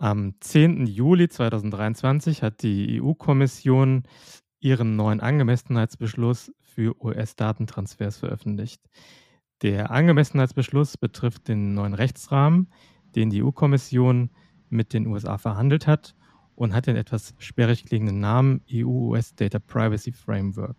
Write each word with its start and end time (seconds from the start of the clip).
Am 0.00 0.34
10. 0.38 0.86
Juli 0.86 1.28
2023 1.28 2.44
hat 2.44 2.62
die 2.62 3.02
EU-Kommission 3.02 4.04
ihren 4.60 4.94
neuen 4.94 5.18
Angemessenheitsbeschluss 5.18 6.52
für 6.60 6.94
US-Datentransfers 7.02 8.18
veröffentlicht. 8.18 8.80
Der 9.62 9.90
Angemessenheitsbeschluss 9.90 10.96
betrifft 10.98 11.48
den 11.48 11.74
neuen 11.74 11.94
Rechtsrahmen, 11.94 12.70
den 13.16 13.30
die 13.30 13.42
EU-Kommission 13.42 14.30
mit 14.68 14.92
den 14.92 15.08
USA 15.08 15.36
verhandelt 15.36 15.88
hat 15.88 16.14
und 16.54 16.74
hat 16.74 16.86
den 16.86 16.94
etwas 16.94 17.34
sperrig 17.38 17.84
klingenden 17.84 18.20
Namen 18.20 18.60
EU-US 18.72 19.34
Data 19.34 19.58
Privacy 19.58 20.12
Framework. 20.12 20.76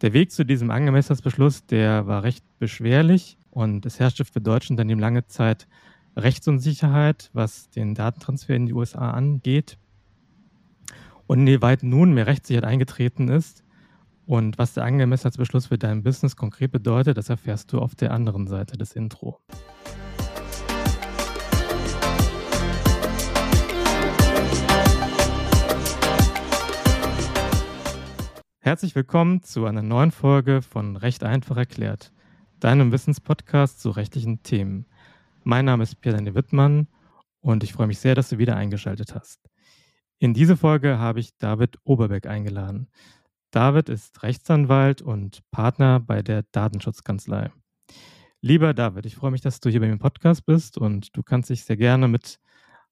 Der 0.00 0.12
Weg 0.12 0.32
zu 0.32 0.44
diesem 0.44 0.72
Angemessenheitsbeschluss, 0.72 1.66
der 1.66 2.08
war 2.08 2.24
recht 2.24 2.44
beschwerlich 2.58 3.38
und 3.50 3.86
es 3.86 4.00
herrschte 4.00 4.24
für 4.24 4.40
deutsche 4.40 4.72
Unternehmen 4.72 5.00
lange 5.00 5.26
Zeit 5.28 5.68
Rechtsunsicherheit, 6.18 7.30
was 7.32 7.70
den 7.70 7.94
Datentransfer 7.94 8.54
in 8.54 8.66
die 8.66 8.74
USA 8.74 9.12
angeht. 9.12 9.78
Und 11.26 11.40
inwieweit 11.40 11.82
nun 11.82 12.12
mehr 12.12 12.26
Rechtssicherheit 12.26 12.64
eingetreten 12.64 13.28
ist 13.28 13.64
und 14.26 14.58
was 14.58 14.74
der 14.74 14.84
Angemessenheitsbeschluss 14.84 15.66
für 15.66 15.78
dein 15.78 16.02
Business 16.02 16.36
konkret 16.36 16.72
bedeutet, 16.72 17.16
das 17.16 17.28
erfährst 17.28 17.72
du 17.72 17.78
auf 17.78 17.94
der 17.94 18.12
anderen 18.12 18.48
Seite 18.48 18.76
des 18.76 18.92
Intro. 18.92 19.38
Herzlich 28.58 28.94
willkommen 28.94 29.42
zu 29.42 29.66
einer 29.66 29.82
neuen 29.82 30.10
Folge 30.10 30.62
von 30.62 30.96
Recht 30.96 31.22
einfach 31.22 31.56
erklärt, 31.56 32.12
deinem 32.60 32.92
Wissenspodcast 32.92 33.80
zu 33.80 33.90
rechtlichen 33.90 34.42
Themen. 34.42 34.84
Mein 35.44 35.64
Name 35.64 35.82
ist 35.82 36.00
Pierre 36.00 36.34
Wittmann 36.34 36.88
und 37.40 37.62
ich 37.62 37.72
freue 37.72 37.86
mich 37.86 37.98
sehr, 37.98 38.14
dass 38.14 38.28
du 38.28 38.38
wieder 38.38 38.56
eingeschaltet 38.56 39.14
hast. 39.14 39.40
In 40.18 40.34
diese 40.34 40.56
Folge 40.56 40.98
habe 40.98 41.20
ich 41.20 41.36
David 41.38 41.78
Oberbeck 41.84 42.26
eingeladen. 42.26 42.88
David 43.50 43.88
ist 43.88 44.22
Rechtsanwalt 44.22 45.00
und 45.00 45.40
Partner 45.50 46.00
bei 46.00 46.22
der 46.22 46.42
Datenschutzkanzlei. 46.52 47.50
Lieber 48.40 48.74
David, 48.74 49.06
ich 49.06 49.16
freue 49.16 49.30
mich, 49.30 49.40
dass 49.40 49.60
du 49.60 49.70
hier 49.70 49.80
bei 49.80 49.86
mir 49.86 49.92
im 49.92 49.98
Podcast 49.98 50.44
bist 50.44 50.76
und 50.76 51.16
du 51.16 51.22
kannst 51.22 51.50
dich 51.50 51.64
sehr 51.64 51.76
gerne 51.76 52.08
mit 52.08 52.38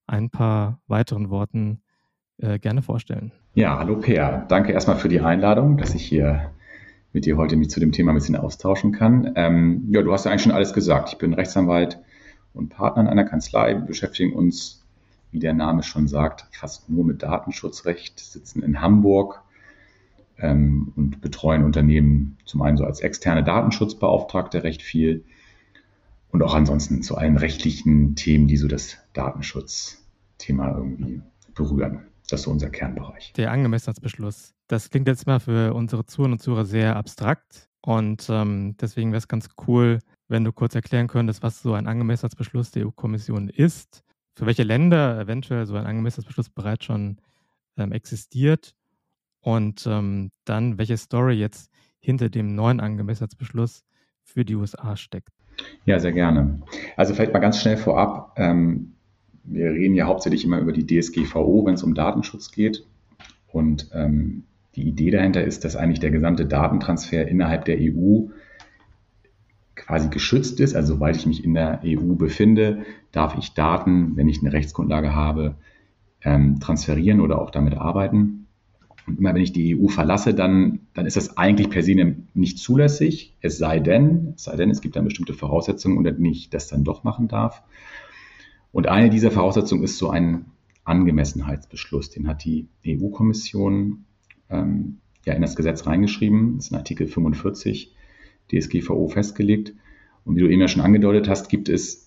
ein 0.07 0.31
paar 0.31 0.81
weiteren 0.87 1.31
Worten 1.31 1.83
äh, 2.39 2.59
gerne 2.59 2.83
vorstellen. 2.83 3.33
Ja, 3.55 3.79
hallo 3.79 3.99
Peer. 3.99 4.47
Danke 4.49 4.73
erstmal 4.73 4.97
für 4.97 5.09
die 5.09 5.21
Einladung, 5.21 5.77
dass 5.77 5.95
ich 5.95 6.05
hier 6.05 6.53
mit 7.13 7.25
dir 7.25 7.37
heute 7.37 7.57
mich 7.57 7.71
zu 7.71 7.81
dem 7.81 7.93
Thema 7.93 8.13
ein 8.13 8.17
bisschen 8.17 8.37
austauschen 8.37 8.93
kann. 8.93 9.33
Ähm, 9.37 9.87
ja, 9.91 10.03
du 10.03 10.13
hast 10.13 10.25
ja 10.25 10.31
eigentlich 10.31 10.43
schon 10.43 10.53
alles 10.53 10.73
gesagt. 10.73 11.09
Ich 11.11 11.19
bin 11.19 11.33
Rechtsanwalt, 11.33 11.99
und 12.57 12.69
Partnern 12.69 13.07
einer 13.07 13.25
Kanzlei. 13.25 13.75
Wir 13.75 13.81
beschäftigen 13.81 14.33
uns, 14.33 14.85
wie 15.31 15.39
der 15.39 15.55
Name 15.55 15.83
schon 15.83 16.09
sagt, 16.09 16.47
fast 16.53 16.89
nur 16.89 17.05
mit 17.05 17.23
Datenschutzrecht, 17.23 18.19
sitzen 18.19 18.63
in 18.63 18.81
Hamburg 18.81 19.43
ähm, 20.39 20.93
und 20.97 21.21
betreuen 21.21 21.65
Unternehmen 21.65 22.39
zum 22.45 22.63
einen 22.63 22.77
so 22.77 22.85
als 22.85 23.01
externe 23.01 23.45
Datenschutzbeauftragte 23.45 24.63
recht 24.63 24.83
viel 24.83 25.25
und 26.31 26.43
auch 26.43 26.55
ansonsten 26.55 27.03
zu 27.03 27.17
allen 27.17 27.37
rechtlichen 27.37 28.15
Themen, 28.15 28.47
die 28.47 28.57
so 28.57 28.69
das 28.69 28.99
Datenschutzthema 29.13 30.77
irgendwie 30.77 31.23
berühren. 31.55 32.07
Das 32.29 32.41
ist 32.41 32.45
so 32.45 32.51
unser 32.51 32.71
Kernbereich. 32.71 33.33
Der 33.37 33.53
Angemessenheitsbeschluss. 33.53 34.53
Das 34.67 34.91
klingt 34.91 35.07
jetzt 35.07 35.27
mal 35.27 35.39
für 35.39 35.75
unsere 35.75 36.05
Zuhörer 36.07 36.33
und 36.33 36.43
Zuhörer 36.43 36.65
sehr 36.65 36.97
abstrakt. 36.97 37.69
Und 37.83 38.27
ähm, 38.29 38.77
deswegen 38.81 39.13
wäre 39.13 39.19
es 39.19 39.29
ganz 39.29 39.49
cool, 39.69 40.01
wenn 40.29 40.45
du 40.45 40.53
kurz 40.53 40.75
erklären 40.75 41.07
könntest, 41.07 41.43
was 41.43 41.63
so 41.63 41.75
ein 41.75 41.87
Angemessenheitsbeschluss 41.87 42.71
der 42.71 42.87
EU-Kommission 42.87 43.49
ist, 43.49 44.03
für 44.35 44.47
welche 44.47 44.65
Länder 44.65 45.21
eventuell 45.21 45.67
so 45.67 45.77
ein 45.77 45.87
Angemessenheitsbeschluss 45.87 46.51
bereits 46.51 46.85
schon 46.85 47.19
ähm, 47.77 47.93
existiert 47.93 48.75
und 49.41 49.87
ähm, 49.87 50.31
dann 50.45 50.79
welche 50.79 50.97
Story 50.97 51.35
jetzt 51.35 51.71
hinter 51.99 52.29
dem 52.29 52.55
neuen 52.55 52.81
Angemessenheitsbeschluss 52.81 53.85
für 54.23 54.45
die 54.45 54.57
USA 54.57 54.97
steckt. 54.97 55.31
Ja, 55.85 55.99
sehr 55.99 56.13
gerne. 56.13 56.61
Also 56.97 57.15
vielleicht 57.15 57.33
mal 57.33 57.39
ganz 57.39 57.61
schnell 57.61 57.77
vorab. 57.77 58.35
Ähm, 58.37 58.93
wir 59.45 59.71
reden 59.71 59.95
ja 59.95 60.07
hauptsächlich 60.07 60.45
immer 60.45 60.59
über 60.59 60.73
die 60.73 60.87
DSGVO, 60.87 61.65
wenn 61.65 61.75
es 61.75 61.83
um 61.83 61.95
Datenschutz 61.95 62.51
geht. 62.51 62.85
Und 63.47 63.89
ähm, 63.95 64.45
die 64.75 64.83
Idee 64.83 65.11
dahinter 65.11 65.45
ist, 65.45 65.65
dass 65.65 65.77
eigentlich 65.77 66.01
der 66.01 66.11
gesamte 66.11 66.45
Datentransfer 66.45 67.27
innerhalb 67.27 67.65
der 67.65 67.79
EU 67.81 68.27
quasi 69.87 70.09
geschützt 70.09 70.61
ist. 70.61 70.75
Also 70.75 70.95
sobald 70.95 71.17
ich 71.17 71.27
mich 71.27 71.45
in 71.45 71.55
der 71.55 71.81
EU 71.85 72.15
befinde, 72.15 72.85
darf 73.13 73.37
ich 73.39 73.55
Daten, 73.55 74.17
wenn 74.17 74.29
ich 74.29 74.41
eine 74.41 74.53
Rechtsgrundlage 74.53 75.15
habe, 75.15 75.57
ähm, 76.23 76.59
transferieren 76.59 77.21
oder 77.21 77.41
auch 77.41 77.51
damit 77.51 77.75
arbeiten. 77.75 78.49
Und 79.07 79.21
immer 79.21 79.35
wenn 79.35 79.43
ich 79.43 79.53
die 79.53 79.79
EU 79.79 79.87
verlasse, 79.87 80.35
dann, 80.35 80.81
dann 80.95 81.07
ist 81.07 81.17
das 81.17 81.37
eigentlich 81.37 81.71
per 81.71 81.85
se 81.85 82.17
nicht 82.35 82.59
zulässig, 82.59 83.37
es 83.41 83.59
sei 83.59 83.79
denn, 83.79 84.33
es 84.35 84.45
sei 84.45 84.57
denn, 84.57 84.71
es 84.71 84.81
gibt 84.81 84.97
dann 84.97 85.05
bestimmte 85.05 85.35
Voraussetzungen 85.35 85.97
und 85.97 86.27
ich 86.27 86.51
das 86.51 86.67
dann 86.67 86.83
doch 86.83 87.05
machen 87.05 87.29
darf. 87.29 87.63
Und 88.73 88.89
eine 88.89 89.09
dieser 89.09 89.31
Voraussetzungen 89.31 89.85
ist 89.85 89.99
so 89.99 90.11
ein 90.11 90.47
Angemessenheitsbeschluss. 90.85 92.11
Den 92.11 92.27
hat 92.27 92.45
die 92.45 92.69
EU-Kommission 92.85 94.05
ähm, 94.51 94.99
ja 95.25 95.35
in 95.35 95.43
das 95.43 95.55
Gesetz 95.55 95.87
reingeschrieben. 95.87 96.57
Das 96.57 96.67
ist 96.67 96.71
in 96.73 96.77
Artikel 96.77 97.07
45 97.07 97.96
DSGVO 98.53 99.09
festgelegt. 99.09 99.75
Und 100.25 100.37
wie 100.37 100.41
du 100.41 100.49
eben 100.49 100.61
ja 100.61 100.69
schon 100.69 100.83
angedeutet 100.83 101.29
hast, 101.29 101.49
gibt 101.49 101.69
es 101.69 102.07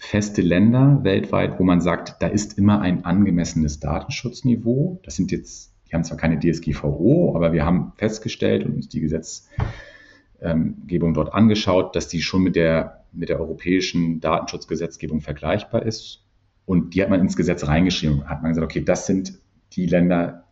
feste 0.00 0.40
Länder 0.40 1.00
weltweit, 1.02 1.58
wo 1.58 1.64
man 1.64 1.82
sagt, 1.82 2.16
da 2.20 2.26
ist 2.26 2.56
immer 2.56 2.80
ein 2.80 3.04
angemessenes 3.04 3.80
Datenschutzniveau. 3.80 4.98
Das 5.04 5.16
sind 5.16 5.30
jetzt, 5.30 5.74
die 5.88 5.94
haben 5.94 6.04
zwar 6.04 6.16
keine 6.16 6.38
DSGVO, 6.38 7.36
aber 7.36 7.52
wir 7.52 7.66
haben 7.66 7.92
festgestellt 7.96 8.64
und 8.64 8.76
uns 8.76 8.88
die 8.88 9.00
Gesetzgebung 9.00 11.12
dort 11.12 11.34
angeschaut, 11.34 11.94
dass 11.94 12.08
die 12.08 12.22
schon 12.22 12.42
mit 12.42 12.56
der, 12.56 13.04
mit 13.12 13.28
der 13.28 13.40
europäischen 13.40 14.20
Datenschutzgesetzgebung 14.20 15.20
vergleichbar 15.20 15.84
ist. 15.84 16.24
Und 16.64 16.94
die 16.94 17.02
hat 17.02 17.10
man 17.10 17.20
ins 17.20 17.36
Gesetz 17.36 17.66
reingeschrieben. 17.66 18.26
Hat 18.26 18.40
man 18.42 18.52
gesagt, 18.52 18.64
okay, 18.64 18.82
das 18.82 19.06
sind 19.06 19.34
die 19.72 19.84
Länder, 19.84 20.44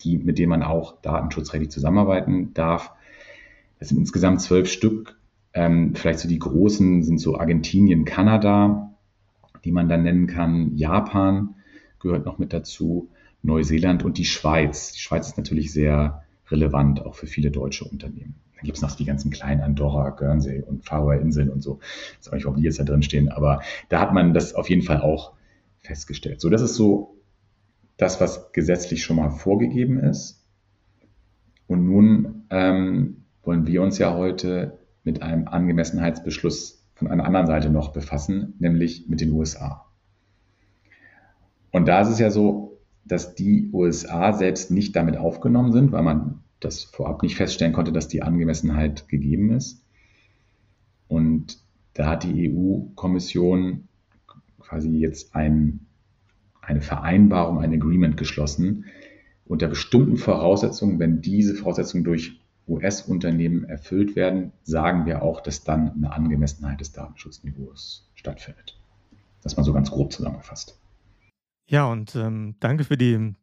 die, 0.00 0.16
mit 0.16 0.38
denen 0.38 0.48
man 0.50 0.62
auch 0.62 1.02
datenschutzrechtlich 1.02 1.70
zusammenarbeiten 1.70 2.54
darf. 2.54 2.90
Es 3.78 3.88
sind 3.88 3.98
insgesamt 3.98 4.40
zwölf 4.40 4.68
Stück. 4.68 5.18
Ähm, 5.52 5.94
vielleicht 5.94 6.18
so 6.18 6.28
die 6.28 6.38
großen 6.38 7.02
sind 7.02 7.18
so 7.18 7.38
Argentinien, 7.38 8.04
Kanada, 8.04 8.94
die 9.64 9.72
man 9.72 9.88
dann 9.88 10.02
nennen 10.02 10.26
kann. 10.26 10.76
Japan 10.76 11.54
gehört 12.00 12.26
noch 12.26 12.38
mit 12.38 12.52
dazu, 12.52 13.10
Neuseeland 13.42 14.04
und 14.04 14.18
die 14.18 14.24
Schweiz. 14.24 14.92
Die 14.92 15.00
Schweiz 15.00 15.28
ist 15.28 15.36
natürlich 15.36 15.72
sehr 15.72 16.24
relevant, 16.50 17.04
auch 17.04 17.14
für 17.14 17.26
viele 17.26 17.50
deutsche 17.50 17.84
Unternehmen. 17.84 18.34
Dann 18.56 18.64
gibt 18.64 18.76
es 18.76 18.82
noch 18.82 18.96
die 18.96 19.04
ganzen 19.04 19.30
kleinen 19.30 19.60
Andorra, 19.60 20.10
Guernsey 20.10 20.62
und 20.62 20.84
Faroe-Inseln 20.84 21.50
und 21.50 21.62
so. 21.62 21.80
Ich 22.20 22.26
weiß 22.26 22.34
nicht, 22.34 22.46
ob 22.46 22.56
die 22.56 22.62
jetzt 22.62 22.78
da 22.78 22.84
drin 22.84 23.02
stehen, 23.02 23.28
aber 23.28 23.60
da 23.88 24.00
hat 24.00 24.12
man 24.12 24.34
das 24.34 24.54
auf 24.54 24.70
jeden 24.70 24.82
Fall 24.82 25.00
auch 25.00 25.32
festgestellt. 25.80 26.40
So, 26.40 26.48
das 26.48 26.62
ist 26.62 26.74
so 26.74 27.16
das, 27.96 28.20
was 28.20 28.52
gesetzlich 28.52 29.02
schon 29.02 29.16
mal 29.16 29.30
vorgegeben 29.30 29.98
ist. 29.98 30.42
Und 31.66 31.84
nun 31.84 32.44
ähm, 32.50 33.23
wollen 33.44 33.66
wir 33.66 33.82
uns 33.82 33.98
ja 33.98 34.14
heute 34.14 34.78
mit 35.02 35.22
einem 35.22 35.48
Angemessenheitsbeschluss 35.48 36.86
von 36.94 37.08
einer 37.08 37.24
anderen 37.24 37.46
Seite 37.46 37.70
noch 37.70 37.92
befassen, 37.92 38.54
nämlich 38.58 39.08
mit 39.08 39.20
den 39.20 39.32
USA. 39.32 39.86
Und 41.70 41.86
da 41.88 42.00
ist 42.00 42.08
es 42.08 42.18
ja 42.18 42.30
so, 42.30 42.78
dass 43.04 43.34
die 43.34 43.70
USA 43.72 44.32
selbst 44.32 44.70
nicht 44.70 44.96
damit 44.96 45.16
aufgenommen 45.16 45.72
sind, 45.72 45.92
weil 45.92 46.02
man 46.02 46.40
das 46.60 46.84
vorab 46.84 47.22
nicht 47.22 47.36
feststellen 47.36 47.72
konnte, 47.72 47.92
dass 47.92 48.08
die 48.08 48.22
Angemessenheit 48.22 49.08
gegeben 49.08 49.50
ist. 49.50 49.84
Und 51.08 51.58
da 51.92 52.06
hat 52.06 52.24
die 52.24 52.50
EU-Kommission 52.50 53.88
quasi 54.60 54.90
jetzt 54.90 55.34
ein, 55.34 55.86
eine 56.62 56.80
Vereinbarung, 56.80 57.58
ein 57.58 57.74
Agreement 57.74 58.16
geschlossen, 58.16 58.86
unter 59.44 59.68
bestimmten 59.68 60.16
Voraussetzungen, 60.16 60.98
wenn 60.98 61.20
diese 61.20 61.54
Voraussetzungen 61.54 62.04
durch 62.04 62.40
US-Unternehmen 62.66 63.64
erfüllt 63.64 64.16
werden, 64.16 64.52
sagen 64.62 65.06
wir 65.06 65.22
auch, 65.22 65.40
dass 65.40 65.64
dann 65.64 65.92
eine 65.92 66.12
Angemessenheit 66.12 66.80
des 66.80 66.92
Datenschutzniveaus 66.92 68.10
stattfindet. 68.14 68.80
Das 69.42 69.56
mal 69.56 69.64
so 69.64 69.72
ganz 69.72 69.90
grob 69.90 70.12
zusammengefasst. 70.12 70.80
Ja, 71.66 71.86
und 71.86 72.14
ähm, 72.16 72.56
danke 72.60 72.84
für 72.84 72.96
die, 72.96 73.34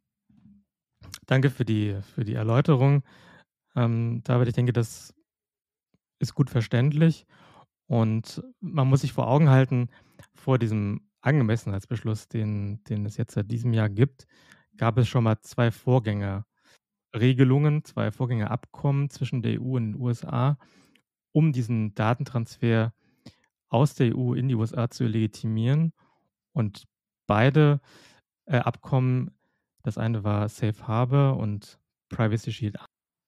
danke 1.26 1.50
für 1.50 1.64
die, 1.64 1.98
für 2.14 2.24
die 2.24 2.34
Erläuterung. 2.34 3.02
Ähm, 3.76 4.22
David, 4.24 4.48
ich 4.48 4.54
denke, 4.54 4.72
das 4.72 5.14
ist 6.18 6.34
gut 6.34 6.50
verständlich. 6.50 7.26
Und 7.86 8.42
man 8.60 8.88
muss 8.88 9.02
sich 9.02 9.12
vor 9.12 9.28
Augen 9.28 9.50
halten, 9.50 9.88
vor 10.34 10.58
diesem 10.58 11.02
Angemessenheitsbeschluss, 11.20 12.28
den, 12.28 12.82
den 12.84 13.04
es 13.06 13.16
jetzt 13.16 13.34
seit 13.34 13.50
diesem 13.50 13.72
Jahr 13.72 13.88
gibt, 13.88 14.26
gab 14.76 14.98
es 14.98 15.08
schon 15.08 15.24
mal 15.24 15.40
zwei 15.40 15.70
Vorgänger 15.70 16.46
Regelungen, 17.14 17.84
zwei 17.84 18.10
Vorgängerabkommen 18.10 19.10
zwischen 19.10 19.42
der 19.42 19.60
EU 19.60 19.76
und 19.76 19.92
den 19.92 20.00
USA, 20.00 20.58
um 21.32 21.52
diesen 21.52 21.94
Datentransfer 21.94 22.92
aus 23.68 23.94
der 23.94 24.16
EU 24.16 24.34
in 24.34 24.48
die 24.48 24.54
USA 24.54 24.90
zu 24.90 25.04
legitimieren. 25.04 25.92
Und 26.52 26.86
beide 27.26 27.80
äh, 28.46 28.56
Abkommen. 28.58 29.30
Das 29.82 29.98
eine 29.98 30.24
war 30.24 30.48
Safe 30.48 30.86
Harbor 30.86 31.36
und 31.38 31.80
Privacy 32.08 32.52
Shield. 32.52 32.78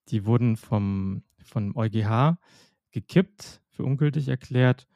Die 0.09 0.27
wurden 0.27 0.57
vom, 0.57 1.25
vom 1.43 1.75
EuGH 1.77 2.37
gekippt, 2.91 3.63
für 3.71 3.85
ungültig 3.85 4.29
erklärt. 4.29 4.87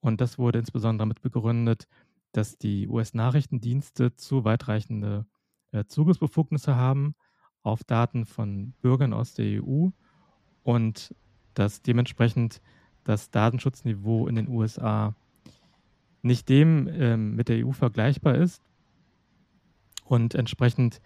Und 0.00 0.20
das 0.20 0.38
wurde 0.38 0.58
insbesondere 0.58 1.06
damit 1.06 1.20
begründet, 1.20 1.88
dass 2.32 2.56
die 2.56 2.88
US-Nachrichtendienste 2.88 4.14
zu 4.14 4.44
weitreichende 4.44 5.26
äh, 5.72 5.84
Zugriffsbefugnisse 5.84 6.76
haben 6.76 7.14
auf 7.62 7.84
Daten 7.84 8.26
von 8.26 8.72
Bürgern 8.80 9.12
aus 9.12 9.34
der 9.34 9.62
EU 9.62 9.88
und 10.62 11.14
dass 11.54 11.82
dementsprechend 11.82 12.60
das 13.04 13.30
Datenschutzniveau 13.30 14.26
in 14.26 14.36
den 14.36 14.48
USA 14.48 15.14
nicht 16.22 16.48
dem 16.48 16.88
ähm, 16.88 17.34
mit 17.34 17.48
der 17.48 17.66
EU 17.66 17.72
vergleichbar 17.72 18.36
ist. 18.36 18.62
Und 20.04 20.34
entsprechend 20.34 21.00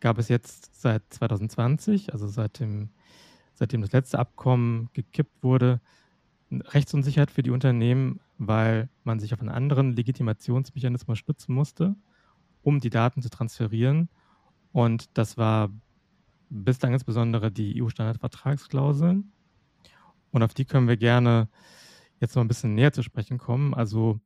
gab 0.00 0.18
es 0.18 0.28
jetzt 0.28 0.80
seit 0.80 1.02
2020, 1.10 2.12
also 2.12 2.28
seit 2.28 2.60
dem, 2.60 2.90
seitdem 3.54 3.82
das 3.82 3.92
letzte 3.92 4.18
Abkommen 4.18 4.88
gekippt 4.92 5.42
wurde, 5.42 5.80
Rechtsunsicherheit 6.50 7.30
für 7.30 7.42
die 7.42 7.50
Unternehmen, 7.50 8.20
weil 8.38 8.88
man 9.04 9.20
sich 9.20 9.32
auf 9.34 9.40
einen 9.40 9.50
anderen 9.50 9.92
Legitimationsmechanismus 9.92 11.18
stützen 11.18 11.54
musste, 11.54 11.94
um 12.62 12.80
die 12.80 12.90
Daten 12.90 13.22
zu 13.22 13.30
transferieren. 13.30 14.08
Und 14.72 15.16
das 15.16 15.36
war 15.36 15.70
bislang 16.50 16.92
insbesondere 16.92 17.50
die 17.50 17.80
EU-Standardvertragsklauseln. 17.80 19.32
Und 20.32 20.42
auf 20.42 20.54
die 20.54 20.64
können 20.64 20.88
wir 20.88 20.96
gerne 20.96 21.48
jetzt 22.20 22.36
noch 22.36 22.42
ein 22.42 22.48
bisschen 22.48 22.74
näher 22.74 22.92
zu 22.92 23.02
sprechen 23.02 23.38
kommen. 23.38 23.72
Also 23.74 24.20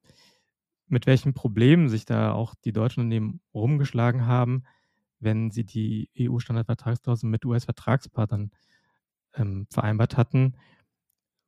mit 0.88 1.06
welchen 1.06 1.34
Problemen 1.34 1.88
sich 1.88 2.04
da 2.04 2.32
auch 2.32 2.54
die 2.54 2.72
deutschen 2.72 3.00
Unternehmen 3.00 3.40
rumgeschlagen 3.54 4.26
haben, 4.26 4.64
wenn 5.20 5.50
sie 5.50 5.64
die 5.64 6.10
EU-Standardvertragsklauseln 6.18 7.30
mit 7.30 7.44
US-Vertragspartnern 7.44 8.50
ähm, 9.34 9.66
vereinbart 9.70 10.16
hatten, 10.16 10.56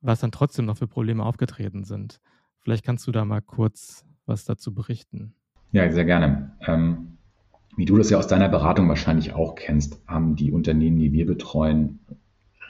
was 0.01 0.19
dann 0.19 0.31
trotzdem 0.31 0.65
noch 0.65 0.77
für 0.77 0.87
Probleme 0.87 1.23
aufgetreten 1.23 1.83
sind. 1.83 2.19
Vielleicht 2.59 2.83
kannst 2.83 3.05
du 3.07 3.11
da 3.11 3.25
mal 3.25 3.41
kurz 3.41 4.05
was 4.25 4.45
dazu 4.45 4.73
berichten. 4.73 5.35
Ja, 5.71 5.89
sehr 5.91 6.05
gerne. 6.05 6.57
Ähm, 6.61 7.16
wie 7.77 7.85
du 7.85 7.95
das 7.95 8.09
ja 8.09 8.17
aus 8.17 8.27
deiner 8.27 8.49
Beratung 8.49 8.89
wahrscheinlich 8.89 9.33
auch 9.33 9.53
kennst, 9.55 10.01
haben 10.07 10.35
die 10.35 10.51
Unternehmen, 10.51 10.97
die 10.97 11.13
wir 11.13 11.27
betreuen, 11.27 11.99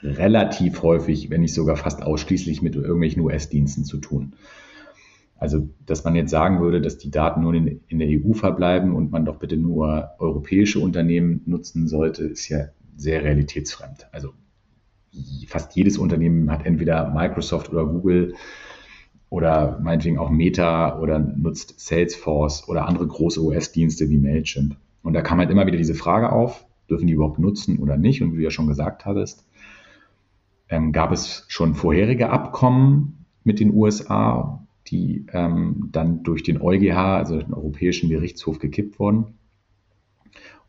relativ 0.03 0.83
häufig, 0.83 1.29
wenn 1.29 1.41
nicht 1.41 1.53
sogar 1.53 1.77
fast 1.77 2.03
ausschließlich 2.03 2.61
mit 2.61 2.75
irgendwelchen 2.75 3.21
US-Diensten 3.21 3.85
zu 3.85 3.97
tun. 3.97 4.33
Also, 5.37 5.69
dass 5.85 6.03
man 6.03 6.15
jetzt 6.15 6.31
sagen 6.31 6.59
würde, 6.59 6.81
dass 6.81 6.97
die 6.97 7.09
Daten 7.09 7.41
nur 7.41 7.53
in, 7.53 7.81
in, 7.87 7.99
der 7.99 8.09
EU 8.09 8.33
verbleiben 8.33 8.93
und 8.93 9.11
man 9.11 9.23
doch 9.23 9.37
bitte 9.37 9.55
nur 9.55 10.09
europäische 10.19 10.79
Unternehmen 10.79 11.41
nutzen 11.45 11.87
sollte, 11.87 12.25
ist 12.25 12.49
ja 12.49 12.65
sehr 12.97 13.23
realitätsfremd. 13.23 14.07
Also 14.11 14.33
fast 15.47 15.75
jedes 15.75 15.97
Unternehmen 15.97 16.51
hat 16.51 16.65
entweder 16.65 17.11
Microsoft 17.11 17.71
oder 17.71 17.85
Google 17.85 18.33
oder 19.29 19.79
meinetwegen 19.81 20.17
auch 20.17 20.29
Meta 20.29 20.99
oder 20.99 21.19
nutzt 21.19 21.79
Salesforce 21.79 22.67
oder 22.67 22.87
andere 22.87 23.07
große 23.07 23.41
US-Dienste 23.41 24.09
wie 24.09 24.17
Mailchimp. 24.17 24.75
Und 25.03 25.13
da 25.13 25.21
kam 25.21 25.39
halt 25.39 25.49
immer 25.49 25.65
wieder 25.65 25.77
diese 25.77 25.95
Frage 25.95 26.31
auf, 26.31 26.65
dürfen 26.89 27.07
die 27.07 27.13
überhaupt 27.13 27.39
nutzen 27.39 27.79
oder 27.79 27.97
nicht? 27.97 28.21
Und 28.21 28.33
wie 28.33 28.37
du 28.37 28.43
ja 28.43 28.51
schon 28.51 28.67
gesagt 28.67 29.05
hattest, 29.05 29.47
ähm, 30.69 30.91
gab 30.91 31.11
es 31.11 31.45
schon 31.47 31.75
vorherige 31.75 32.29
Abkommen 32.29 33.25
mit 33.43 33.59
den 33.59 33.73
USA, 33.73 34.65
die 34.87 35.25
ähm, 35.31 35.89
dann 35.91 36.23
durch 36.23 36.43
den 36.43 36.61
EuGH, 36.61 36.95
also 36.95 37.39
den 37.39 37.53
Europäischen 37.53 38.09
Gerichtshof, 38.09 38.59
gekippt 38.59 38.99
wurden. 38.99 39.37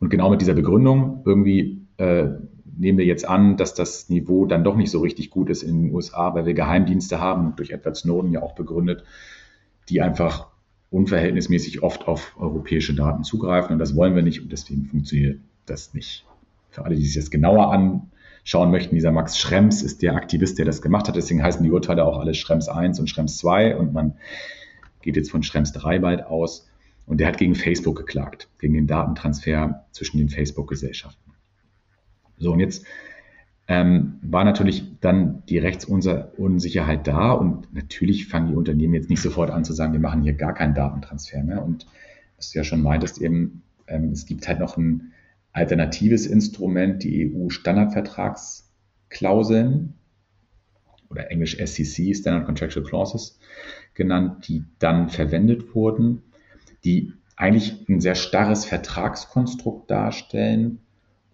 Und 0.01 0.11
genau 0.11 0.31
mit 0.31 0.41
dieser 0.41 0.55
Begründung, 0.55 1.23
irgendwie 1.25 1.87
äh, 1.97 2.29
nehmen 2.77 2.99
wir 2.99 3.05
jetzt 3.05 3.29
an, 3.29 3.57
dass 3.57 3.75
das 3.75 4.09
Niveau 4.09 4.47
dann 4.47 4.65
doch 4.65 4.77
nicht 4.77 4.91
so 4.91 5.01
richtig 5.01 5.31
gut 5.31 5.51
ist 5.51 5.63
in 5.63 5.83
den 5.83 5.95
USA, 5.95 6.35
weil 6.35 6.47
wir 6.47 6.55
Geheimdienste 6.55 7.21
haben, 7.21 7.57
durch 7.57 7.71
Edward 7.71 7.97
Snowden 7.97 8.33
ja 8.33 8.43
auch 8.43 8.55
begründet, 8.55 9.05
die 9.89 10.01
einfach 10.01 10.48
unverhältnismäßig 10.91 11.83
oft 11.83 12.09
auf 12.09 12.35
europäische 12.39 12.95
Daten 12.95 13.25
zugreifen. 13.25 13.75
Und 13.75 13.79
das 13.79 13.95
wollen 13.95 14.15
wir 14.15 14.23
nicht. 14.23 14.43
Und 14.43 14.53
deswegen 14.53 14.87
funktioniert 14.87 15.41
das 15.67 15.95
nicht. 15.95 16.25
Für 16.71 16.85
alle, 16.85 16.97
die 16.97 17.05
sich 17.05 17.17
das 17.17 17.31
genauer 17.31 17.73
anschauen 17.73 18.71
möchten, 18.71 18.95
dieser 18.95 19.13
Max 19.13 19.39
Schrems 19.39 19.83
ist 19.83 20.03
der 20.03 20.15
Aktivist, 20.15 20.59
der 20.59 20.65
das 20.65 20.83
gemacht 20.83 21.09
hat, 21.09 21.17
deswegen 21.17 21.43
heißen 21.43 21.63
die 21.63 21.71
Urteile 21.71 22.05
auch 22.05 22.19
alle 22.19 22.35
Schrems 22.35 22.69
1 22.69 23.01
und 23.01 23.09
Schrems 23.09 23.39
2 23.39 23.77
und 23.77 23.93
man 23.93 24.15
geht 25.03 25.17
jetzt 25.17 25.31
von 25.31 25.43
Schrems 25.43 25.73
3 25.73 25.99
bald 25.99 26.25
aus. 26.25 26.69
Und 27.07 27.21
der 27.21 27.29
hat 27.29 27.39
gegen 27.39 27.55
Facebook 27.55 27.97
geklagt, 27.97 28.51
gegen 28.59 28.75
den 28.75 28.87
Datentransfer 28.87 29.87
zwischen 29.93 30.19
den 30.19 30.29
Facebook-Gesellschaften. 30.29 31.33
So, 32.37 32.53
und 32.53 32.61
jetzt 32.61 32.85
ähm, 33.69 34.19
war 34.23 34.45
natürlich 34.45 34.99
dann 35.01 35.43
die 35.47 35.59
Rechtsunsicherheit 35.59 37.07
da 37.07 37.33
und 37.33 37.73
natürlich 37.75 38.27
fangen 38.27 38.49
die 38.49 38.57
Unternehmen 38.57 38.95
jetzt 38.95 39.11
nicht 39.11 39.21
sofort 39.21 39.51
an 39.51 39.65
zu 39.65 39.75
sagen, 39.75 39.93
wir 39.93 40.01
machen 40.01 40.23
hier 40.23 40.33
gar 40.33 40.55
keinen 40.55 40.73
Datentransfer 40.75 41.43
mehr. 41.43 41.63
Und 41.63 41.87
was 42.39 42.51
du 42.51 42.59
ja 42.59 42.65
schon 42.65 42.83
meintest, 42.83 43.21
eben, 43.21 43.63
ähm, 43.87 44.09
es 44.11 44.25
gibt 44.25 44.49
halt 44.49 44.61
noch 44.61 44.79
ein 44.79 45.13
alternatives 45.53 46.25
Instrument, 46.27 47.03
die 47.03 47.31
EU-Standardvertragsklauseln 47.31 49.93
oder 51.11 51.31
englisch 51.31 51.59
SCC, 51.59 52.15
Standard 52.15 52.47
Contractual 52.47 52.87
Clauses 52.87 53.39
genannt, 53.93 54.49
die 54.49 54.65
dann 54.79 55.11
verwendet 55.11 55.75
wurden, 55.75 56.23
die 56.85 57.13
eigentlich 57.37 57.87
ein 57.87 58.01
sehr 58.01 58.15
starres 58.15 58.65
Vertragskonstrukt 58.65 59.91
darstellen. 59.91 60.79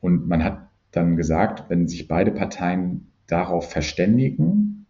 Und 0.01 0.27
man 0.27 0.43
hat 0.43 0.65
dann 0.97 1.17
gesagt, 1.17 1.69
wenn 1.69 1.89
sich 1.89 2.09
beide 2.09 2.31
Parteien 2.31 3.11
darauf 3.27 3.71
verständigen, 3.71 4.87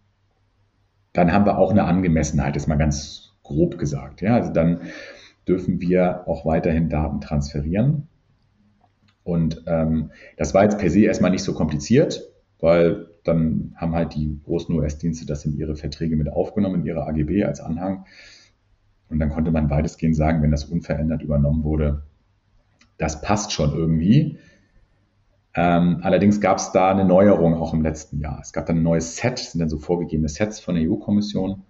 dann 1.12 1.32
haben 1.32 1.46
wir 1.46 1.58
auch 1.58 1.70
eine 1.70 1.84
Angemessenheit, 1.84 2.56
ist 2.56 2.66
mal 2.66 2.76
ganz 2.76 3.32
grob 3.42 3.78
gesagt. 3.78 4.20
Ja, 4.20 4.34
also 4.34 4.52
dann 4.52 4.80
dürfen 5.46 5.80
wir 5.80 6.26
auch 6.26 6.44
weiterhin 6.44 6.88
Daten 6.88 7.20
transferieren. 7.20 8.08
Und 9.22 9.62
ähm, 9.66 10.10
das 10.36 10.54
war 10.54 10.64
jetzt 10.64 10.78
per 10.78 10.90
se 10.90 11.00
erstmal 11.00 11.30
nicht 11.30 11.42
so 11.42 11.54
kompliziert, 11.54 12.22
weil 12.60 13.06
dann 13.24 13.72
haben 13.76 13.94
halt 13.94 14.14
die 14.14 14.38
großen 14.44 14.74
US-Dienste 14.74 15.26
das 15.26 15.44
in 15.44 15.56
ihre 15.56 15.76
Verträge 15.76 16.16
mit 16.16 16.30
aufgenommen, 16.30 16.80
in 16.80 16.86
ihre 16.86 17.06
AGB 17.06 17.44
als 17.44 17.60
Anhang. 17.60 18.04
Und 19.08 19.18
dann 19.18 19.30
konnte 19.30 19.50
man 19.50 19.70
weitestgehend 19.70 20.16
sagen, 20.16 20.42
wenn 20.42 20.50
das 20.50 20.64
unverändert 20.64 21.22
übernommen 21.22 21.64
wurde, 21.64 22.02
das 22.98 23.22
passt 23.22 23.52
schon 23.52 23.72
irgendwie. 23.72 24.38
Ähm, 25.56 26.00
allerdings 26.02 26.40
gab 26.40 26.58
es 26.58 26.72
da 26.72 26.90
eine 26.90 27.04
Neuerung 27.04 27.54
auch 27.54 27.72
im 27.72 27.82
letzten 27.82 28.18
Jahr. 28.18 28.40
Es 28.40 28.52
gab 28.52 28.66
dann 28.66 28.78
ein 28.78 28.82
neues 28.82 29.16
Set, 29.16 29.38
sind 29.38 29.60
dann 29.60 29.68
so 29.68 29.78
vorgegebene 29.78 30.28
Sets 30.28 30.58
von 30.60 30.74
der 30.74 30.90
EU-Kommission. 30.90 31.62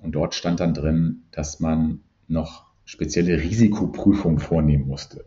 Und 0.00 0.12
dort 0.12 0.34
stand 0.34 0.60
dann 0.60 0.74
drin, 0.74 1.22
dass 1.30 1.60
man 1.60 2.00
noch 2.26 2.66
spezielle 2.84 3.40
Risikoprüfungen 3.40 4.38
vornehmen 4.38 4.86
musste. 4.86 5.24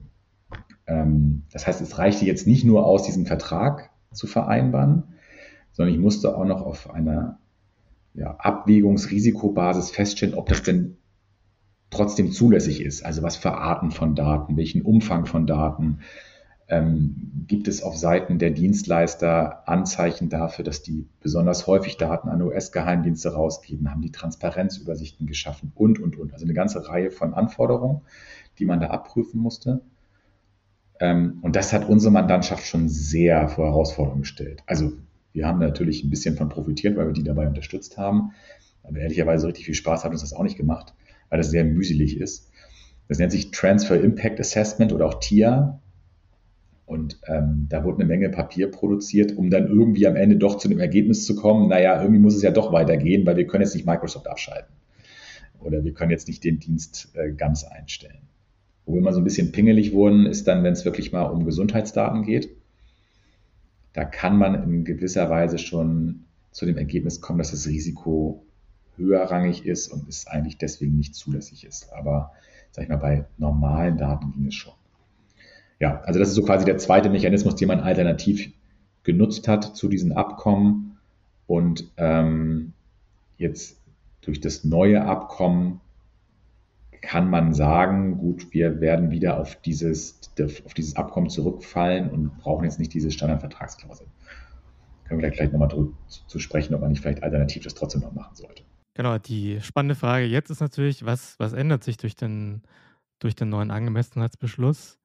Ähm, 0.87 1.43
das 1.51 1.67
heißt, 1.67 1.79
es 1.81 1.97
reichte 1.97 2.25
jetzt 2.25 2.47
nicht 2.47 2.65
nur 2.65 2.85
aus, 2.85 3.03
diesen 3.03 3.25
Vertrag 3.25 3.91
zu 4.11 4.27
vereinbaren, 4.27 5.03
sondern 5.71 5.95
ich 5.95 6.01
musste 6.01 6.35
auch 6.35 6.45
noch 6.45 6.61
auf 6.61 6.89
einer 6.89 7.39
ja, 8.13 8.35
Abwägungsrisikobasis 8.37 9.91
feststellen, 9.91 10.35
ob 10.35 10.49
das 10.49 10.63
denn 10.63 10.97
trotzdem 11.91 12.31
zulässig 12.31 12.81
ist. 12.81 13.05
Also 13.05 13.21
was 13.23 13.37
für 13.37 13.53
Arten 13.53 13.91
von 13.91 14.15
Daten, 14.15 14.57
welchen 14.57 14.81
Umfang 14.81 15.25
von 15.25 15.47
Daten, 15.47 15.99
ähm, 16.71 17.43
gibt 17.47 17.67
es 17.67 17.83
auf 17.83 17.97
Seiten 17.97 18.39
der 18.39 18.49
Dienstleister 18.49 19.67
Anzeichen 19.67 20.29
dafür, 20.29 20.63
dass 20.63 20.81
die 20.81 21.05
besonders 21.19 21.67
häufig 21.67 21.97
Daten 21.97 22.29
an 22.29 22.41
US-Geheimdienste 22.41 23.33
rausgeben? 23.33 23.91
Haben 23.91 24.01
die 24.01 24.11
Transparenzübersichten 24.11 25.27
geschaffen? 25.27 25.73
Und, 25.75 25.99
und, 25.99 26.17
und. 26.17 26.33
Also 26.33 26.45
eine 26.45 26.53
ganze 26.53 26.87
Reihe 26.87 27.11
von 27.11 27.33
Anforderungen, 27.33 28.01
die 28.57 28.65
man 28.65 28.79
da 28.79 28.87
abprüfen 28.87 29.41
musste. 29.41 29.81
Ähm, 31.01 31.39
und 31.41 31.57
das 31.57 31.73
hat 31.73 31.89
unsere 31.89 32.13
Mandantschaft 32.13 32.65
schon 32.65 32.87
sehr 32.87 33.49
vor 33.49 33.65
Herausforderungen 33.65 34.21
gestellt. 34.21 34.63
Also 34.65 34.93
wir 35.33 35.47
haben 35.47 35.59
natürlich 35.59 36.05
ein 36.05 36.09
bisschen 36.09 36.37
von 36.37 36.47
profitiert, 36.47 36.95
weil 36.95 37.07
wir 37.07 37.13
die 37.13 37.23
dabei 37.23 37.47
unterstützt 37.47 37.97
haben. 37.97 38.31
Aber 38.83 38.99
ehrlicherweise 38.99 39.45
richtig 39.45 39.65
viel 39.65 39.75
Spaß 39.75 40.05
hat 40.05 40.13
uns 40.13 40.21
das 40.21 40.31
auch 40.31 40.43
nicht 40.43 40.57
gemacht, 40.57 40.93
weil 41.29 41.37
das 41.37 41.51
sehr 41.51 41.65
mühselig 41.65 42.17
ist. 42.17 42.49
Das 43.09 43.19
nennt 43.19 43.33
sich 43.33 43.51
Transfer 43.51 43.99
Impact 43.99 44.39
Assessment 44.39 44.93
oder 44.93 45.05
auch 45.05 45.19
TIA. 45.19 45.81
Und 46.91 47.21
ähm, 47.25 47.67
da 47.69 47.85
wurde 47.85 47.99
eine 47.99 48.05
Menge 48.05 48.27
Papier 48.27 48.69
produziert, 48.69 49.37
um 49.37 49.49
dann 49.49 49.67
irgendwie 49.67 50.07
am 50.07 50.17
Ende 50.17 50.35
doch 50.35 50.57
zu 50.57 50.67
dem 50.67 50.81
Ergebnis 50.81 51.25
zu 51.25 51.37
kommen, 51.37 51.69
naja, 51.69 52.01
irgendwie 52.01 52.19
muss 52.19 52.35
es 52.35 52.41
ja 52.41 52.51
doch 52.51 52.73
weitergehen, 52.73 53.25
weil 53.25 53.37
wir 53.37 53.47
können 53.47 53.63
jetzt 53.63 53.75
nicht 53.75 53.87
Microsoft 53.87 54.27
abschalten. 54.27 54.75
Oder 55.61 55.85
wir 55.85 55.93
können 55.93 56.11
jetzt 56.11 56.27
nicht 56.27 56.43
den 56.43 56.59
Dienst 56.59 57.13
äh, 57.13 57.31
ganz 57.31 57.63
einstellen. 57.63 58.27
Wo 58.85 58.91
wir 58.91 58.99
immer 58.99 59.13
so 59.13 59.21
ein 59.21 59.23
bisschen 59.23 59.53
pingelig 59.53 59.93
wurden, 59.93 60.25
ist 60.25 60.49
dann, 60.49 60.65
wenn 60.65 60.73
es 60.73 60.83
wirklich 60.83 61.13
mal 61.13 61.23
um 61.27 61.45
Gesundheitsdaten 61.45 62.23
geht. 62.23 62.49
Da 63.93 64.03
kann 64.03 64.35
man 64.37 64.61
in 64.61 64.83
gewisser 64.83 65.29
Weise 65.29 65.59
schon 65.59 66.25
zu 66.51 66.65
dem 66.65 66.77
Ergebnis 66.77 67.21
kommen, 67.21 67.39
dass 67.39 67.51
das 67.51 67.67
Risiko 67.67 68.45
höherrangig 68.97 69.65
ist 69.65 69.87
und 69.87 70.09
es 70.09 70.27
eigentlich 70.27 70.57
deswegen 70.57 70.97
nicht 70.97 71.15
zulässig 71.15 71.65
ist. 71.65 71.93
Aber 71.93 72.33
sag 72.71 72.83
ich 72.83 72.89
mal, 72.89 72.97
bei 72.97 73.27
normalen 73.37 73.95
Daten 73.95 74.33
ging 74.33 74.47
es 74.47 74.55
schon. 74.55 74.73
Ja, 75.81 75.99
also 76.01 76.19
das 76.19 76.29
ist 76.29 76.35
so 76.35 76.43
quasi 76.43 76.63
der 76.63 76.77
zweite 76.77 77.09
Mechanismus, 77.09 77.55
den 77.55 77.67
man 77.67 77.79
alternativ 77.79 78.53
genutzt 79.01 79.47
hat 79.47 79.75
zu 79.75 79.87
diesen 79.89 80.11
Abkommen. 80.11 80.99
Und 81.47 81.91
ähm, 81.97 82.73
jetzt 83.37 83.81
durch 84.21 84.39
das 84.39 84.63
neue 84.63 85.03
Abkommen 85.03 85.81
kann 87.01 87.31
man 87.31 87.55
sagen, 87.55 88.19
gut, 88.19 88.53
wir 88.53 88.79
werden 88.79 89.09
wieder 89.09 89.39
auf 89.39 89.55
dieses, 89.55 90.19
auf 90.65 90.75
dieses 90.75 90.97
Abkommen 90.97 91.29
zurückfallen 91.29 92.11
und 92.11 92.37
brauchen 92.37 92.65
jetzt 92.65 92.77
nicht 92.77 92.93
diese 92.93 93.09
Standardvertragsklausel. 93.09 94.05
Können 95.05 95.19
wir 95.19 95.31
gleich 95.31 95.51
nochmal 95.51 95.67
drüber 95.67 95.97
zu 96.27 96.37
sprechen, 96.37 96.75
ob 96.75 96.81
man 96.81 96.91
nicht 96.91 97.01
vielleicht 97.01 97.23
alternativ 97.23 97.63
das 97.63 97.73
trotzdem 97.73 98.01
noch 98.01 98.13
machen 98.13 98.35
sollte. 98.35 98.61
Genau, 98.93 99.17
die 99.17 99.59
spannende 99.61 99.95
Frage 99.95 100.25
jetzt 100.25 100.51
ist 100.51 100.61
natürlich, 100.61 101.05
was, 101.05 101.39
was 101.39 101.53
ändert 101.53 101.83
sich 101.83 101.97
durch 101.97 102.15
den, 102.15 102.61
durch 103.17 103.33
den 103.33 103.49
neuen 103.49 103.71
Angemessenheitsbeschluss? 103.71 105.00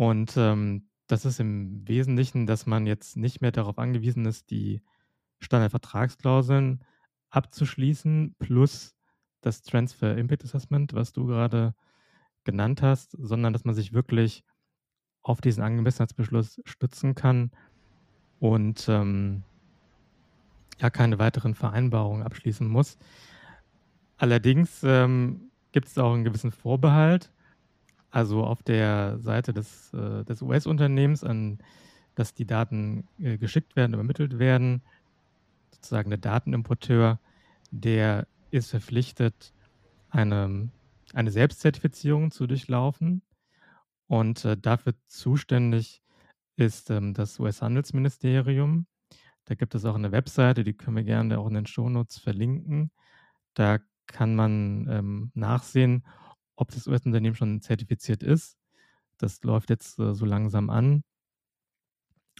Und 0.00 0.34
ähm, 0.38 0.88
das 1.08 1.26
ist 1.26 1.40
im 1.40 1.86
Wesentlichen, 1.86 2.46
dass 2.46 2.64
man 2.64 2.86
jetzt 2.86 3.18
nicht 3.18 3.42
mehr 3.42 3.52
darauf 3.52 3.78
angewiesen 3.78 4.24
ist, 4.24 4.50
die 4.50 4.80
Standardvertragsklauseln 5.40 6.82
abzuschließen, 7.28 8.34
plus 8.38 8.96
das 9.42 9.60
Transfer 9.60 10.16
Impact 10.16 10.42
Assessment, 10.42 10.94
was 10.94 11.12
du 11.12 11.26
gerade 11.26 11.74
genannt 12.44 12.80
hast, 12.80 13.14
sondern 13.20 13.52
dass 13.52 13.66
man 13.66 13.74
sich 13.74 13.92
wirklich 13.92 14.42
auf 15.20 15.42
diesen 15.42 15.62
Angemessenheitsbeschluss 15.62 16.62
stützen 16.64 17.14
kann 17.14 17.50
und 18.38 18.86
ähm, 18.88 19.42
ja 20.78 20.88
keine 20.88 21.18
weiteren 21.18 21.54
Vereinbarungen 21.54 22.22
abschließen 22.22 22.66
muss. 22.66 22.96
Allerdings 24.16 24.80
ähm, 24.82 25.50
gibt 25.72 25.88
es 25.88 25.98
auch 25.98 26.14
einen 26.14 26.24
gewissen 26.24 26.52
Vorbehalt, 26.52 27.30
also 28.10 28.44
auf 28.44 28.62
der 28.62 29.18
Seite 29.18 29.52
des, 29.52 29.92
äh, 29.94 30.24
des 30.24 30.42
US-Unternehmens, 30.42 31.24
an 31.24 31.58
das 32.14 32.34
die 32.34 32.46
Daten 32.46 33.08
äh, 33.18 33.38
geschickt 33.38 33.76
werden, 33.76 33.94
übermittelt 33.94 34.38
werden, 34.38 34.82
sozusagen 35.70 36.10
der 36.10 36.18
Datenimporteur, 36.18 37.18
der 37.70 38.26
ist 38.50 38.70
verpflichtet, 38.70 39.52
eine, 40.10 40.70
eine 41.14 41.30
Selbstzertifizierung 41.30 42.30
zu 42.30 42.46
durchlaufen. 42.46 43.22
Und 44.08 44.44
äh, 44.44 44.56
dafür 44.56 44.94
zuständig 45.06 46.02
ist 46.56 46.90
ähm, 46.90 47.14
das 47.14 47.38
US-Handelsministerium. 47.38 48.86
Da 49.44 49.54
gibt 49.54 49.74
es 49.74 49.84
auch 49.84 49.94
eine 49.94 50.12
Webseite, 50.12 50.64
die 50.64 50.74
können 50.74 50.96
wir 50.96 51.04
gerne 51.04 51.38
auch 51.38 51.46
in 51.46 51.54
den 51.54 51.66
Shownotes 51.66 52.18
verlinken. 52.18 52.90
Da 53.54 53.78
kann 54.06 54.34
man 54.34 54.88
ähm, 54.90 55.30
nachsehen, 55.34 56.04
ob 56.60 56.70
das 56.70 56.86
US-Unternehmen 56.86 57.34
schon 57.34 57.62
zertifiziert 57.62 58.22
ist. 58.22 58.58
Das 59.18 59.42
läuft 59.42 59.70
jetzt 59.70 59.98
äh, 59.98 60.14
so 60.14 60.26
langsam 60.26 60.70
an. 60.70 61.02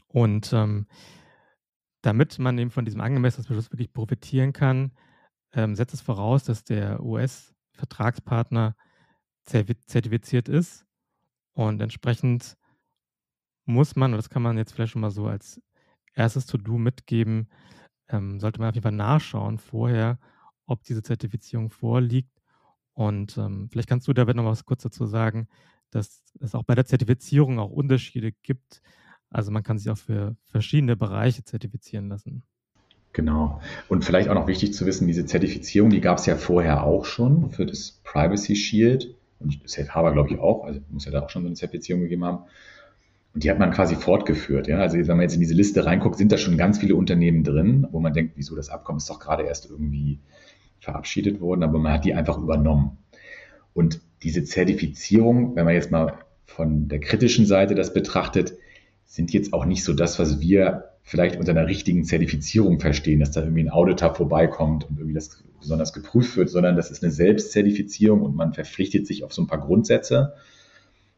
Und 0.08 0.52
ähm, 0.52 0.86
damit 2.02 2.38
man 2.38 2.58
eben 2.58 2.70
von 2.70 2.84
diesem 2.84 3.00
Angemessenheitsbeschluss 3.00 3.72
wirklich 3.72 3.92
profitieren 3.92 4.52
kann, 4.52 4.92
ähm, 5.52 5.74
setzt 5.74 5.94
es 5.94 6.00
voraus, 6.00 6.44
dass 6.44 6.64
der 6.64 7.02
US-Vertragspartner 7.02 8.76
zertifiziert 9.44 10.48
ist. 10.48 10.84
Und 11.52 11.80
entsprechend 11.80 12.56
muss 13.64 13.96
man, 13.96 14.12
und 14.12 14.18
das 14.18 14.30
kann 14.30 14.42
man 14.42 14.58
jetzt 14.58 14.72
vielleicht 14.72 14.92
schon 14.92 15.02
mal 15.02 15.10
so 15.10 15.26
als 15.26 15.60
erstes 16.14 16.46
To-Do 16.46 16.78
mitgeben, 16.78 17.48
ähm, 18.08 18.38
sollte 18.38 18.60
man 18.60 18.68
auf 18.68 18.74
jeden 18.74 18.82
Fall 18.82 18.92
nachschauen 18.92 19.58
vorher, 19.58 20.18
ob 20.66 20.82
diese 20.84 21.02
Zertifizierung 21.02 21.70
vorliegt. 21.70 22.39
Und 23.00 23.38
ähm, 23.38 23.70
vielleicht 23.72 23.88
kannst 23.88 24.06
du 24.08 24.12
David 24.12 24.36
noch 24.36 24.44
was 24.44 24.66
kurz 24.66 24.82
dazu 24.82 25.06
sagen, 25.06 25.48
dass 25.90 26.22
es 26.38 26.54
auch 26.54 26.64
bei 26.64 26.74
der 26.74 26.84
Zertifizierung 26.84 27.58
auch 27.58 27.70
Unterschiede 27.70 28.30
gibt. 28.42 28.82
Also 29.30 29.50
man 29.50 29.62
kann 29.62 29.78
sich 29.78 29.88
auch 29.88 29.96
für 29.96 30.36
verschiedene 30.44 30.96
Bereiche 30.96 31.42
zertifizieren 31.42 32.10
lassen. 32.10 32.42
Genau. 33.14 33.62
Und 33.88 34.04
vielleicht 34.04 34.28
auch 34.28 34.34
noch 34.34 34.48
wichtig 34.48 34.74
zu 34.74 34.84
wissen, 34.84 35.06
diese 35.06 35.24
Zertifizierung, 35.24 35.88
die 35.88 36.02
gab 36.02 36.18
es 36.18 36.26
ja 36.26 36.36
vorher 36.36 36.84
auch 36.84 37.06
schon 37.06 37.48
für 37.48 37.64
das 37.64 38.02
Privacy 38.04 38.54
Shield 38.54 39.14
und 39.38 39.62
Safe 39.64 39.88
Harbor, 39.88 40.12
glaube 40.12 40.28
ich, 40.34 40.38
auch. 40.38 40.64
Also 40.64 40.80
muss 40.90 41.06
ja 41.06 41.10
da 41.10 41.22
auch 41.22 41.30
schon 41.30 41.40
so 41.40 41.48
eine 41.48 41.56
Zertifizierung 41.56 42.02
gegeben 42.02 42.26
haben. 42.26 42.44
Und 43.32 43.44
die 43.44 43.50
hat 43.50 43.58
man 43.58 43.70
quasi 43.70 43.96
fortgeführt. 43.96 44.68
Ja? 44.68 44.76
Also 44.80 44.98
wenn 44.98 45.06
man 45.06 45.22
jetzt 45.22 45.34
in 45.36 45.40
diese 45.40 45.54
Liste 45.54 45.86
reinguckt, 45.86 46.18
sind 46.18 46.32
da 46.32 46.36
schon 46.36 46.58
ganz 46.58 46.76
viele 46.76 46.96
Unternehmen 46.96 47.44
drin, 47.44 47.86
wo 47.92 47.98
man 47.98 48.12
denkt, 48.12 48.34
wieso 48.36 48.56
das 48.56 48.68
Abkommen 48.68 48.98
ist 48.98 49.08
doch 49.08 49.20
gerade 49.20 49.44
erst 49.44 49.70
irgendwie 49.70 50.18
verabschiedet 50.80 51.40
worden, 51.40 51.62
aber 51.62 51.78
man 51.78 51.92
hat 51.92 52.04
die 52.04 52.14
einfach 52.14 52.38
übernommen. 52.38 52.98
Und 53.74 54.00
diese 54.22 54.44
Zertifizierung, 54.44 55.56
wenn 55.56 55.64
man 55.64 55.74
jetzt 55.74 55.90
mal 55.90 56.14
von 56.46 56.88
der 56.88 57.00
kritischen 57.00 57.46
Seite 57.46 57.74
das 57.74 57.94
betrachtet, 57.94 58.54
sind 59.06 59.32
jetzt 59.32 59.52
auch 59.52 59.64
nicht 59.64 59.84
so 59.84 59.92
das, 59.92 60.18
was 60.18 60.40
wir 60.40 60.90
vielleicht 61.02 61.36
unter 61.36 61.52
einer 61.52 61.66
richtigen 61.66 62.04
Zertifizierung 62.04 62.78
verstehen, 62.80 63.20
dass 63.20 63.32
da 63.32 63.42
irgendwie 63.42 63.64
ein 63.64 63.70
Auditor 63.70 64.14
vorbeikommt 64.14 64.88
und 64.88 64.98
irgendwie 64.98 65.14
das 65.14 65.42
besonders 65.58 65.92
geprüft 65.92 66.36
wird, 66.36 66.48
sondern 66.48 66.76
das 66.76 66.90
ist 66.90 67.02
eine 67.02 67.12
Selbstzertifizierung 67.12 68.22
und 68.22 68.36
man 68.36 68.52
verpflichtet 68.52 69.06
sich 69.06 69.24
auf 69.24 69.32
so 69.32 69.42
ein 69.42 69.46
paar 69.46 69.60
Grundsätze, 69.60 70.34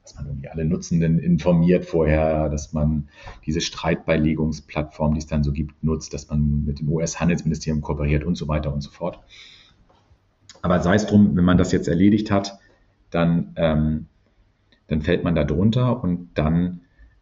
dass 0.03 0.15
man 0.17 0.27
irgendwie 0.27 0.49
alle 0.49 0.65
Nutzenden 0.65 1.19
informiert 1.19 1.85
vorher, 1.85 2.49
dass 2.49 2.73
man 2.73 3.09
diese 3.47 3.61
Streitbeilegungsplattform, 3.61 5.15
die 5.15 5.21
es 5.21 5.27
dann 5.27 5.45
so 5.45 5.53
gibt, 5.53 5.83
nutzt, 5.85 6.13
dass 6.13 6.29
man 6.29 6.65
mit 6.65 6.81
dem 6.81 6.89
US-Handelsministerium 6.89 7.83
kooperiert 7.83 8.25
und 8.25 8.37
so 8.37 8.49
weiter 8.49 8.73
und 8.73 8.81
so 8.81 8.91
fort. 8.91 9.21
Aber 10.61 10.81
sei 10.81 10.95
es 10.95 11.07
drum, 11.07 11.37
wenn 11.37 11.45
man 11.45 11.59
das 11.59 11.73
jetzt 11.73 11.89
erledigt 11.89 12.31
hat, 12.31 12.59
dann, 13.11 13.53
ähm, 13.57 14.07
dann 14.89 15.03
fällt 15.03 15.25
man 15.25 15.35
da 15.35 15.45
drunter 15.45 16.03
und 16.03 16.31
dann 16.35 16.81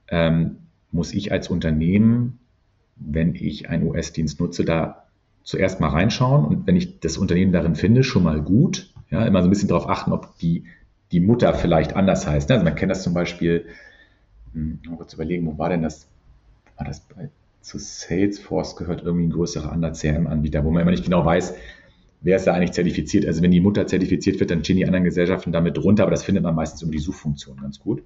ähm, 0.09 0.57
muss 0.91 1.13
ich 1.13 1.33
als 1.33 1.49
Unternehmen 1.49 2.41
wenn 3.01 3.35
ich 3.35 3.69
einen 3.69 3.89
US-Dienst 3.89 4.41
nutze, 4.41 4.65
da 4.65 5.07
zuerst 5.43 5.81
mal 5.81 5.89
reinschauen 5.89 6.45
und 6.45 6.67
wenn 6.67 6.77
ich 6.77 7.01
das 7.01 7.17
Unternehmen 7.17 7.53
darin 7.53 7.75
finde, 7.75 8.05
schon 8.05 8.23
mal 8.23 8.41
gut. 8.41 8.93
Ja, 9.11 9.25
immer 9.25 9.41
so 9.41 9.49
ein 9.49 9.51
bisschen 9.51 9.69
darauf 9.69 9.89
achten, 9.89 10.13
ob 10.13 10.39
die, 10.39 10.65
die 11.12 11.21
Mutter 11.21 11.55
vielleicht 11.55 11.97
anders 11.97 12.26
heißt. 12.26 12.49
Ne? 12.49 12.57
Also 12.57 12.64
man 12.64 12.75
kennt 12.75 12.90
das 12.90 13.02
zum 13.02 13.14
Beispiel, 13.14 13.67
hm, 14.52 14.81
mal 14.88 14.97
kurz 14.97 15.14
überlegen, 15.14 15.47
wo 15.47 15.59
war 15.59 15.69
denn 15.69 15.83
das? 15.83 16.09
War 16.76 16.87
das 16.87 17.00
bei, 17.00 17.31
zu 17.61 17.79
Salesforce 17.79 18.76
gehört 18.76 19.02
irgendwie 19.02 19.26
ein 19.26 19.33
größerer 19.33 19.71
anderer 19.71 19.93
CRM-Anbieter, 19.93 20.64
wo 20.64 20.71
man 20.71 20.83
immer 20.83 20.93
nicht 20.93 21.05
genau 21.05 21.25
weiß, 21.25 21.55
wer 22.23 22.37
ist 22.37 22.47
da 22.47 22.55
eigentlich 22.55 22.73
zertifiziert. 22.73 23.26
Also 23.26 23.43
wenn 23.43 23.50
die 23.50 23.61
Mutter 23.61 23.87
zertifiziert 23.87 24.40
wird, 24.40 24.50
dann 24.50 24.64
stehen 24.64 24.76
die 24.76 24.87
anderen 24.87 25.05
Gesellschaften 25.05 25.52
damit 25.52 25.76
drunter, 25.76 26.05
aber 26.05 26.11
das 26.11 26.25
findet 26.25 26.43
man 26.43 26.55
meistens 26.55 26.83
über 26.83 26.93
die 26.93 26.99
Suchfunktion 26.99 27.61
ganz 27.61 27.81
gut. 27.81 28.02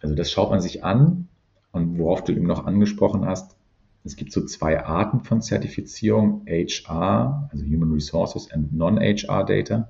Also 0.00 0.14
das 0.14 0.30
schaut 0.30 0.50
man 0.50 0.60
sich 0.60 0.84
an 0.84 1.28
und 1.72 1.98
worauf 1.98 2.24
du 2.24 2.32
eben 2.32 2.46
noch 2.46 2.66
angesprochen 2.66 3.26
hast, 3.26 3.56
es 4.04 4.16
gibt 4.16 4.32
so 4.32 4.44
zwei 4.44 4.84
Arten 4.84 5.20
von 5.20 5.40
Zertifizierung, 5.40 6.44
HR, 6.46 7.48
also 7.50 7.64
Human 7.64 7.90
Resources 7.90 8.50
and 8.50 8.74
Non-HR 8.74 9.44
Data. 9.44 9.88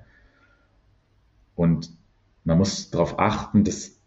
Und 1.55 1.91
man 2.45 2.59
muss 2.59 2.91
darauf 2.91 3.19
achten, 3.19 3.65
dass 3.65 3.99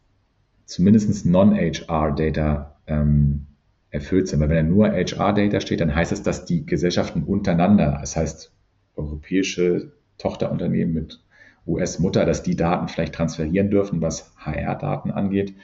zumindest 0.66 1.25
Non-HR 1.25 2.12
Data 2.13 2.77
ähm, 2.88 3.48
erfüllt 3.89 4.27
sind. 4.27 4.39
Weil 4.39 4.50
wenn 4.50 4.58
da 4.58 4.63
nur 4.63 4.89
HR 4.89 5.34
Data 5.34 5.62
steht, 5.62 5.80
dann 5.80 5.96
heißt 5.96 6.12
es, 6.12 6.24
dass 6.24 6.46
die 6.46 6.66
Gesellschaften 6.66 7.24
untereinander, 7.24 7.98
das 8.00 8.16
heißt 8.16 8.51
europäische 8.96 9.94
Tochterunternehmen 10.18 10.94
mit 10.94 11.24
US-Mutter, 11.66 12.25
dass 12.25 12.44
die 12.44 12.56
Daten 12.56 12.88
vielleicht 12.88 13.13
transferieren 13.16 13.70
dürfen, 13.70 14.01
was 14.01 14.34
HR-Daten 14.38 15.12
angeht 15.12 15.56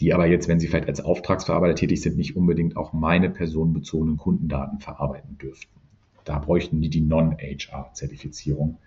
die 0.00 0.12
aber 0.12 0.26
jetzt, 0.26 0.48
wenn 0.48 0.60
sie 0.60 0.66
vielleicht 0.66 0.88
als 0.88 1.00
Auftragsverarbeiter 1.00 1.76
tätig 1.76 2.00
sind, 2.00 2.16
nicht 2.16 2.36
unbedingt 2.36 2.76
auch 2.76 2.92
meine 2.92 3.30
personenbezogenen 3.30 4.16
Kundendaten 4.16 4.80
verarbeiten 4.80 5.38
dürften. 5.38 5.80
Da 6.24 6.38
bräuchten 6.38 6.80
die 6.80 6.88
die 6.88 7.02
Non-HR-Zertifizierung. 7.02 8.78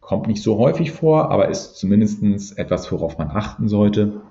Kommt 0.00 0.26
nicht 0.26 0.42
so 0.42 0.58
häufig 0.58 0.92
vor, 0.92 1.30
aber 1.30 1.48
ist 1.48 1.76
zumindest 1.76 2.58
etwas, 2.58 2.90
worauf 2.90 3.18
man 3.18 3.30
achten 3.30 3.68
sollte. 3.68 4.22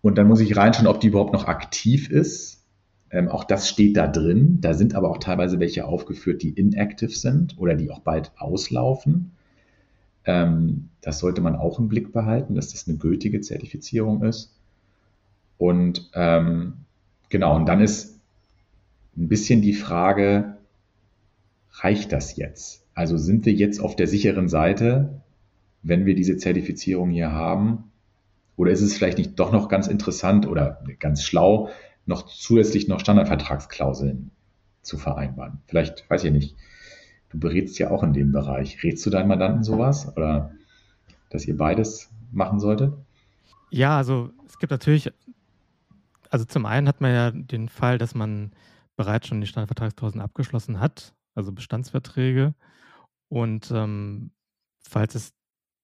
Und 0.00 0.16
dann 0.16 0.28
muss 0.28 0.40
ich 0.40 0.56
reinschauen, 0.56 0.86
ob 0.86 1.00
die 1.00 1.08
überhaupt 1.08 1.32
noch 1.32 1.46
aktiv 1.46 2.10
ist. 2.10 2.64
Ähm, 3.10 3.28
auch 3.28 3.44
das 3.44 3.68
steht 3.68 3.96
da 3.96 4.06
drin. 4.06 4.60
Da 4.60 4.74
sind 4.74 4.94
aber 4.94 5.10
auch 5.10 5.18
teilweise 5.18 5.60
welche 5.60 5.86
aufgeführt, 5.86 6.42
die 6.42 6.50
inactive 6.50 7.10
sind 7.10 7.58
oder 7.58 7.74
die 7.74 7.90
auch 7.90 8.00
bald 8.00 8.32
auslaufen. 8.36 9.32
Ähm, 10.24 10.90
das 11.00 11.18
sollte 11.18 11.40
man 11.40 11.56
auch 11.56 11.78
im 11.78 11.88
Blick 11.88 12.12
behalten, 12.12 12.54
dass 12.54 12.72
das 12.72 12.86
eine 12.86 12.98
gültige 12.98 13.40
Zertifizierung 13.40 14.22
ist. 14.22 14.54
Und 15.56 16.10
ähm, 16.14 16.74
genau, 17.30 17.56
und 17.56 17.66
dann 17.66 17.80
ist 17.80 18.20
ein 19.16 19.28
bisschen 19.28 19.62
die 19.62 19.74
Frage, 19.74 20.58
reicht 21.72 22.12
das 22.12 22.36
jetzt? 22.36 22.84
Also 22.98 23.16
sind 23.16 23.46
wir 23.46 23.52
jetzt 23.52 23.78
auf 23.78 23.94
der 23.94 24.08
sicheren 24.08 24.48
Seite, 24.48 25.22
wenn 25.84 26.04
wir 26.04 26.16
diese 26.16 26.36
Zertifizierung 26.36 27.10
hier 27.10 27.30
haben? 27.30 27.92
Oder 28.56 28.72
ist 28.72 28.80
es 28.80 28.92
vielleicht 28.92 29.18
nicht 29.18 29.38
doch 29.38 29.52
noch 29.52 29.68
ganz 29.68 29.86
interessant 29.86 30.48
oder 30.48 30.82
ganz 30.98 31.22
schlau, 31.22 31.68
noch 32.06 32.26
zusätzlich 32.26 32.88
noch 32.88 32.98
Standardvertragsklauseln 32.98 34.32
zu 34.82 34.98
vereinbaren? 34.98 35.60
Vielleicht, 35.68 36.10
weiß 36.10 36.24
ich 36.24 36.32
nicht, 36.32 36.56
du 37.28 37.38
berätst 37.38 37.78
ja 37.78 37.92
auch 37.92 38.02
in 38.02 38.14
dem 38.14 38.32
Bereich. 38.32 38.82
Rätst 38.82 39.06
du 39.06 39.10
deinen 39.10 39.28
Mandanten 39.28 39.62
sowas 39.62 40.12
oder 40.16 40.50
dass 41.30 41.46
ihr 41.46 41.56
beides 41.56 42.10
machen 42.32 42.58
solltet? 42.58 42.94
Ja, 43.70 43.96
also 43.96 44.30
es 44.44 44.58
gibt 44.58 44.72
natürlich, 44.72 45.12
also 46.30 46.44
zum 46.44 46.66
einen 46.66 46.88
hat 46.88 47.00
man 47.00 47.12
ja 47.12 47.30
den 47.30 47.68
Fall, 47.68 47.96
dass 47.96 48.16
man 48.16 48.50
bereits 48.96 49.28
schon 49.28 49.40
die 49.40 49.46
Standardvertragsklauseln 49.46 50.20
abgeschlossen 50.20 50.80
hat, 50.80 51.14
also 51.36 51.52
Bestandsverträge. 51.52 52.54
Und 53.28 53.70
ähm, 53.70 54.32
falls 54.80 55.14
es 55.14 55.34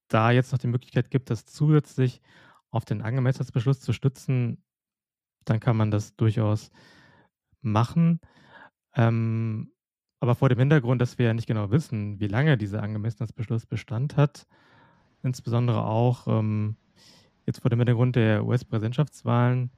da 0.09 0.31
jetzt 0.31 0.53
noch 0.53 0.59
die 0.59 0.67
Möglichkeit 0.67 1.11
gibt, 1.11 1.31
das 1.31 1.45
zusätzlich 1.47 2.21
auf 2.71 2.85
den 2.85 3.03
Angemessenheitsbeschluss 3.03 3.81
zu 3.81 3.93
stützen, 3.93 4.63
dann 5.45 5.61
kann 5.61 5.77
man 5.77 5.91
das 5.91 6.17
durchaus 6.17 6.71
machen. 7.61 8.21
Ähm, 8.95 9.73
aber 10.21 10.35
vor 10.35 10.49
dem 10.49 10.59
Hintergrund, 10.59 11.01
dass 11.03 11.19
wir 11.19 11.27
ja 11.27 11.35
nicht 11.35 11.47
genau 11.47 11.71
wissen, 11.71 12.19
wie 12.19 12.29
lange 12.29 12.57
dieser 12.57 12.83
Angemessenheitsbeschluss 12.83 13.67
Bestand 13.67 14.17
hat, 14.17 14.47
insbesondere 15.23 15.85
auch 15.85 16.27
ähm, 16.27 16.77
jetzt 17.47 17.61
vor 17.61 17.71
dem 17.71 17.81
Hintergrund 17.81 18.17
der 18.17 18.45
US-Präsidentschaftswahlen, 18.45 19.71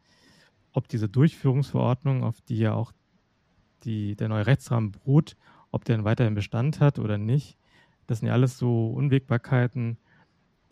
ob 0.72 0.88
diese 0.88 1.08
Durchführungsverordnung, 1.08 2.22
auf 2.22 2.40
die 2.42 2.58
ja 2.58 2.74
auch 2.74 2.92
die, 3.82 4.14
der 4.14 4.28
neue 4.28 4.46
Rechtsrahmen 4.46 4.92
beruht, 4.92 5.36
ob 5.70 5.84
der 5.84 6.04
weiterhin 6.04 6.34
Bestand 6.34 6.80
hat 6.80 6.98
oder 6.98 7.18
nicht. 7.18 7.56
Das 8.06 8.20
sind 8.20 8.28
ja 8.28 8.34
alles 8.34 8.58
so 8.58 8.90
Unwägbarkeiten, 8.90 9.98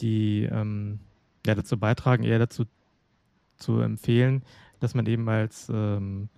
die 0.01 0.45
ähm, 0.45 1.01
ja, 1.47 1.55
dazu 1.55 1.79
beitragen, 1.79 2.25
eher 2.25 2.39
dazu 2.39 2.65
zu 3.57 3.81
empfehlen, 3.81 4.43
dass 4.81 4.95
man 4.95 5.07
eben 5.07 5.29
als, 5.29 5.69
ähm, 5.73 6.29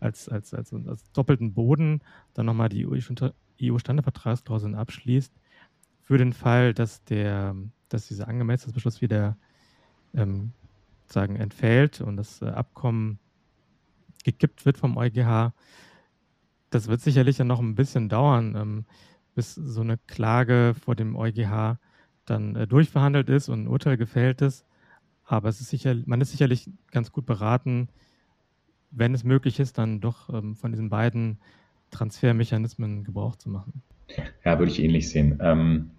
als, 0.00 0.28
als, 0.28 0.54
als, 0.54 0.72
als, 0.72 1.10
doppelten 1.12 1.54
Boden 1.54 2.00
dann 2.34 2.46
nochmal 2.46 2.68
die 2.68 2.86
EU-Standardvertragsklauseln 2.86 4.74
abschließt, 4.74 5.32
für 6.02 6.18
den 6.18 6.32
Fall, 6.32 6.72
dass, 6.74 7.02
der, 7.04 7.56
dass 7.88 8.08
dieser 8.08 8.28
Angemessenheitsbeschluss 8.28 9.00
wieder 9.00 9.36
ähm, 10.14 10.52
sagen, 11.06 11.36
entfällt 11.36 12.00
und 12.00 12.16
das 12.16 12.42
äh, 12.42 12.46
Abkommen 12.46 13.18
gekippt 14.24 14.66
wird 14.66 14.78
vom 14.78 14.96
EuGH. 14.96 15.52
Das 16.76 16.88
wird 16.88 17.00
sicherlich 17.00 17.38
dann 17.38 17.46
noch 17.46 17.60
ein 17.60 17.74
bisschen 17.74 18.10
dauern, 18.10 18.54
ähm, 18.54 18.84
bis 19.34 19.54
so 19.54 19.80
eine 19.80 19.96
Klage 19.96 20.74
vor 20.78 20.94
dem 20.94 21.16
EuGH 21.16 21.78
dann 22.26 22.54
äh, 22.54 22.66
durchverhandelt 22.66 23.30
ist 23.30 23.48
und 23.48 23.62
ein 23.62 23.68
Urteil 23.68 23.96
gefällt 23.96 24.42
ist. 24.42 24.66
Aber 25.24 25.48
es 25.48 25.58
ist 25.58 25.70
sicher, 25.70 25.96
man 26.04 26.20
ist 26.20 26.32
sicherlich 26.32 26.68
ganz 26.90 27.12
gut 27.12 27.24
beraten, 27.24 27.88
wenn 28.90 29.14
es 29.14 29.24
möglich 29.24 29.58
ist, 29.58 29.78
dann 29.78 30.02
doch 30.02 30.28
ähm, 30.28 30.54
von 30.54 30.70
diesen 30.70 30.90
beiden 30.90 31.38
Transfermechanismen 31.92 33.04
Gebrauch 33.04 33.36
zu 33.36 33.48
machen. 33.48 33.80
Ja, 34.44 34.58
würde 34.58 34.70
ich 34.70 34.82
ähnlich 34.82 35.08
sehen. 35.08 35.38
Ähm, 35.40 35.92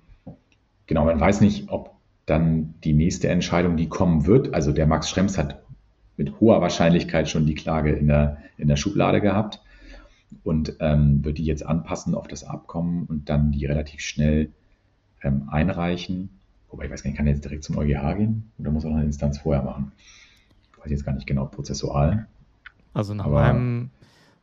genau, 0.85 1.05
man 1.05 1.19
weiß 1.19 1.41
nicht, 1.41 1.69
ob 1.69 1.95
dann 2.27 2.75
die 2.83 2.93
nächste 2.93 3.29
Entscheidung, 3.29 3.77
die 3.77 3.89
kommen 3.89 4.27
wird, 4.27 4.53
also 4.53 4.71
der 4.71 4.85
Max 4.85 5.09
Schrems 5.09 5.39
hat 5.39 5.59
mit 6.17 6.39
hoher 6.39 6.61
Wahrscheinlichkeit 6.61 7.27
schon 7.27 7.47
die 7.47 7.55
Klage 7.55 7.93
in 7.93 8.07
der, 8.09 8.37
in 8.57 8.67
der 8.67 8.75
Schublade 8.75 9.21
gehabt 9.21 9.59
und 10.43 10.75
ähm, 10.79 11.23
wird 11.23 11.37
die 11.37 11.45
jetzt 11.45 11.65
anpassen 11.65 12.15
auf 12.15 12.27
das 12.27 12.43
Abkommen 12.43 13.05
und 13.05 13.29
dann 13.29 13.51
die 13.51 13.65
relativ 13.65 14.01
schnell 14.01 14.51
ähm, 15.23 15.49
einreichen. 15.49 16.29
Wobei 16.69 16.85
ich 16.85 16.91
weiß 16.91 17.03
gar 17.03 17.09
nicht, 17.09 17.17
kann 17.17 17.27
er 17.27 17.33
jetzt 17.33 17.45
direkt 17.45 17.63
zum 17.63 17.77
EuGH 17.77 18.17
gehen 18.17 18.51
oder 18.57 18.71
muss 18.71 18.83
er 18.83 18.89
noch 18.89 18.97
eine 18.97 19.05
Instanz 19.05 19.39
vorher 19.39 19.63
machen? 19.63 19.91
Ich 20.71 20.79
weiß 20.83 20.91
jetzt 20.91 21.05
gar 21.05 21.13
nicht 21.13 21.27
genau 21.27 21.45
prozessual. 21.45 22.27
Also 22.93 23.13
nach 23.13 23.25
Aber, 23.25 23.41
meinem, 23.41 23.89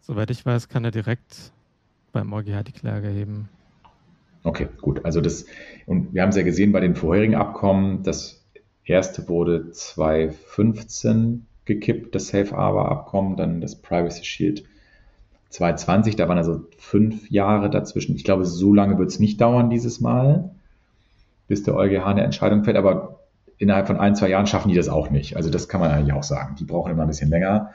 soweit 0.01 0.31
ich 0.31 0.45
weiß, 0.45 0.69
kann 0.69 0.85
er 0.85 0.91
direkt 0.91 1.53
beim 2.13 2.33
EuGH 2.33 2.63
die 2.65 2.73
Klage 2.73 3.09
heben. 3.09 3.49
Okay, 4.43 4.69
gut. 4.81 5.05
Also 5.05 5.21
das, 5.21 5.47
und 5.87 6.15
wir 6.15 6.23
haben 6.23 6.29
es 6.31 6.37
ja 6.37 6.43
gesehen 6.43 6.73
bei 6.73 6.81
den 6.81 6.95
vorherigen 6.95 7.35
Abkommen, 7.35 8.03
das 8.03 8.45
erste 8.85 9.27
wurde 9.29 9.71
2015 9.71 11.47
gekippt, 11.65 12.15
das 12.15 12.29
Safe 12.29 12.51
Harbor 12.53 12.91
Abkommen, 12.91 13.37
dann 13.37 13.61
das 13.61 13.81
Privacy 13.81 14.25
Shield 14.25 14.65
2020, 15.55 16.17
da 16.17 16.29
waren 16.29 16.39
also 16.39 16.67
fünf 16.79 17.31
Jahre 17.31 17.71
dazwischen. 17.71 18.17
Ich 18.17 18.25
glaube, 18.25 18.45
so 18.45 18.75
lange 18.75 18.99
wird 18.99 19.11
es 19.11 19.21
nicht 19.21 19.41
dauern 19.41 19.71
dieses 19.71 20.01
Mal 20.01 20.51
bis 21.47 21.63
der 21.63 21.75
EuGH 21.75 22.07
eine 22.07 22.23
Entscheidung 22.23 22.65
fällt, 22.65 22.77
aber 22.77 23.21
innerhalb 23.59 23.87
von 23.87 23.99
ein, 23.99 24.17
zwei 24.17 24.29
Jahren 24.29 24.47
schaffen 24.47 24.69
die 24.69 24.75
das 24.75 24.89
auch 24.89 25.11
nicht. 25.11 25.37
Also 25.37 25.51
das 25.51 25.69
kann 25.69 25.81
man 25.81 25.91
eigentlich 25.91 26.13
auch 26.13 26.23
sagen. 26.23 26.57
Die 26.59 26.65
brauchen 26.65 26.91
immer 26.91 27.03
ein 27.03 27.09
bisschen 27.09 27.31
länger. 27.31 27.71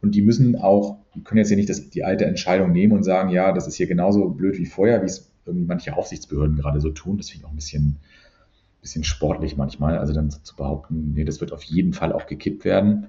Und 0.00 0.14
die 0.14 0.22
müssen 0.22 0.56
auch, 0.56 0.98
die 1.14 1.22
können 1.22 1.38
jetzt 1.38 1.48
hier 1.48 1.56
nicht 1.56 1.68
das, 1.68 1.90
die 1.90 2.04
alte 2.04 2.24
Entscheidung 2.26 2.72
nehmen 2.72 2.92
und 2.92 3.04
sagen, 3.04 3.30
ja, 3.30 3.52
das 3.52 3.66
ist 3.66 3.76
hier 3.76 3.86
genauso 3.86 4.28
blöd 4.28 4.58
wie 4.58 4.66
vorher, 4.66 5.02
wie 5.02 5.06
es 5.06 5.30
irgendwie 5.46 5.66
manche 5.66 5.96
Aufsichtsbehörden 5.96 6.56
gerade 6.56 6.80
so 6.80 6.90
tun. 6.90 7.16
Das 7.16 7.30
finde 7.30 7.42
ich 7.42 7.46
auch 7.46 7.52
ein 7.52 7.56
bisschen, 7.56 7.96
bisschen 8.82 9.04
sportlich 9.04 9.56
manchmal. 9.56 9.98
Also 9.98 10.12
dann 10.12 10.30
zu 10.30 10.56
behaupten, 10.56 11.12
nee, 11.14 11.24
das 11.24 11.40
wird 11.40 11.52
auf 11.52 11.62
jeden 11.62 11.92
Fall 11.92 12.12
auch 12.12 12.26
gekippt 12.26 12.64
werden, 12.64 13.08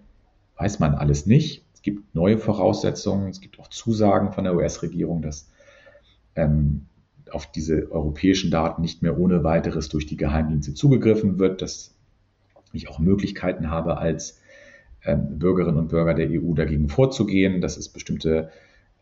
weiß 0.57 0.79
man 0.79 0.95
alles 0.95 1.25
nicht. 1.25 1.64
Es 1.85 1.93
gibt 1.93 2.15
neue 2.15 2.39
Voraussetzungen, 2.39 3.29
es 3.29 3.41
gibt 3.41 3.59
auch 3.59 3.67
Zusagen 3.67 4.31
von 4.31 4.43
der 4.43 4.55
US-Regierung, 4.55 5.21
dass 5.21 5.51
ähm, 6.35 6.87
auf 7.29 7.45
diese 7.51 7.91
europäischen 7.91 8.49
Daten 8.49 8.81
nicht 8.81 9.03
mehr 9.03 9.19
ohne 9.19 9.43
weiteres 9.43 9.87
durch 9.87 10.07
die 10.07 10.17
Geheimdienste 10.17 10.73
zugegriffen 10.73 11.37
wird, 11.37 11.61
dass 11.61 11.93
ich 12.73 12.89
auch 12.89 12.97
Möglichkeiten 12.97 13.69
habe, 13.69 13.99
als 13.99 14.41
ähm, 15.03 15.37
Bürgerinnen 15.37 15.77
und 15.77 15.89
Bürger 15.89 16.15
der 16.15 16.27
EU 16.31 16.55
dagegen 16.55 16.89
vorzugehen, 16.89 17.61
dass 17.61 17.77
es 17.77 17.89
bestimmte 17.89 18.49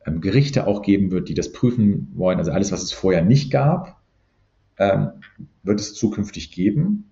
ähm, 0.05 0.19
Gerichte 0.19 0.67
auch 0.67 0.81
geben 0.81 1.11
wird, 1.11 1.29
die 1.29 1.35
das 1.35 1.53
prüfen 1.53 2.11
wollen. 2.15 2.37
Also 2.37 2.51
alles, 2.51 2.73
was 2.73 2.83
es 2.83 2.91
vorher 2.91 3.23
nicht 3.23 3.49
gab, 3.49 4.01
ähm, 4.77 5.07
wird 5.63 5.79
es 5.79 5.93
zukünftig 5.93 6.51
geben. 6.51 7.09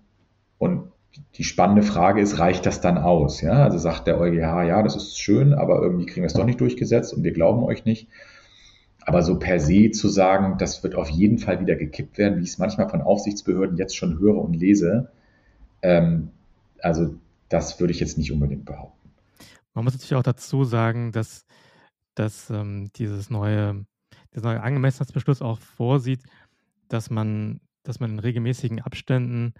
Und 0.58 0.92
die 1.34 1.44
spannende 1.44 1.82
Frage 1.82 2.20
ist, 2.20 2.38
reicht 2.38 2.66
das 2.66 2.80
dann 2.80 2.98
aus? 2.98 3.40
Ja, 3.40 3.64
also 3.64 3.78
sagt 3.78 4.06
der 4.06 4.18
EuGH, 4.18 4.66
ja, 4.66 4.82
das 4.82 4.96
ist 4.96 5.18
schön, 5.18 5.52
aber 5.54 5.82
irgendwie 5.82 6.06
kriegen 6.06 6.22
wir 6.22 6.26
es 6.26 6.34
doch 6.34 6.44
nicht 6.44 6.60
durchgesetzt 6.60 7.14
und 7.14 7.22
wir 7.22 7.32
glauben 7.32 7.62
euch 7.64 7.84
nicht. 7.84 8.08
Aber 9.04 9.22
so 9.22 9.38
per 9.38 9.58
se 9.58 9.90
zu 9.90 10.08
sagen, 10.08 10.58
das 10.58 10.82
wird 10.82 10.94
auf 10.94 11.08
jeden 11.08 11.38
Fall 11.38 11.60
wieder 11.60 11.74
gekippt 11.74 12.18
werden, 12.18 12.38
wie 12.38 12.44
ich 12.44 12.50
es 12.50 12.58
manchmal 12.58 12.88
von 12.88 13.02
Aufsichtsbehörden 13.02 13.76
jetzt 13.76 13.96
schon 13.96 14.18
höre 14.18 14.38
und 14.38 14.54
lese, 14.54 15.10
ähm, 15.82 16.30
also 16.80 17.14
das 17.48 17.80
würde 17.80 17.92
ich 17.92 18.00
jetzt 18.00 18.16
nicht 18.16 18.32
unbedingt 18.32 18.64
behaupten. 18.64 19.10
Man 19.74 19.84
muss 19.84 19.94
natürlich 19.94 20.14
auch 20.14 20.22
dazu 20.22 20.64
sagen, 20.64 21.12
dass, 21.12 21.44
dass 22.14 22.50
ähm, 22.50 22.90
dieses 22.96 23.30
neue, 23.30 23.84
dieser 24.34 24.46
neue 24.46 24.62
Angemessenheitsbeschluss 24.62 25.42
auch 25.42 25.58
vorsieht, 25.58 26.20
dass 26.88 27.10
man, 27.10 27.60
dass 27.82 28.00
man 28.00 28.12
in 28.12 28.18
regelmäßigen 28.18 28.80
Abständen, 28.80 29.54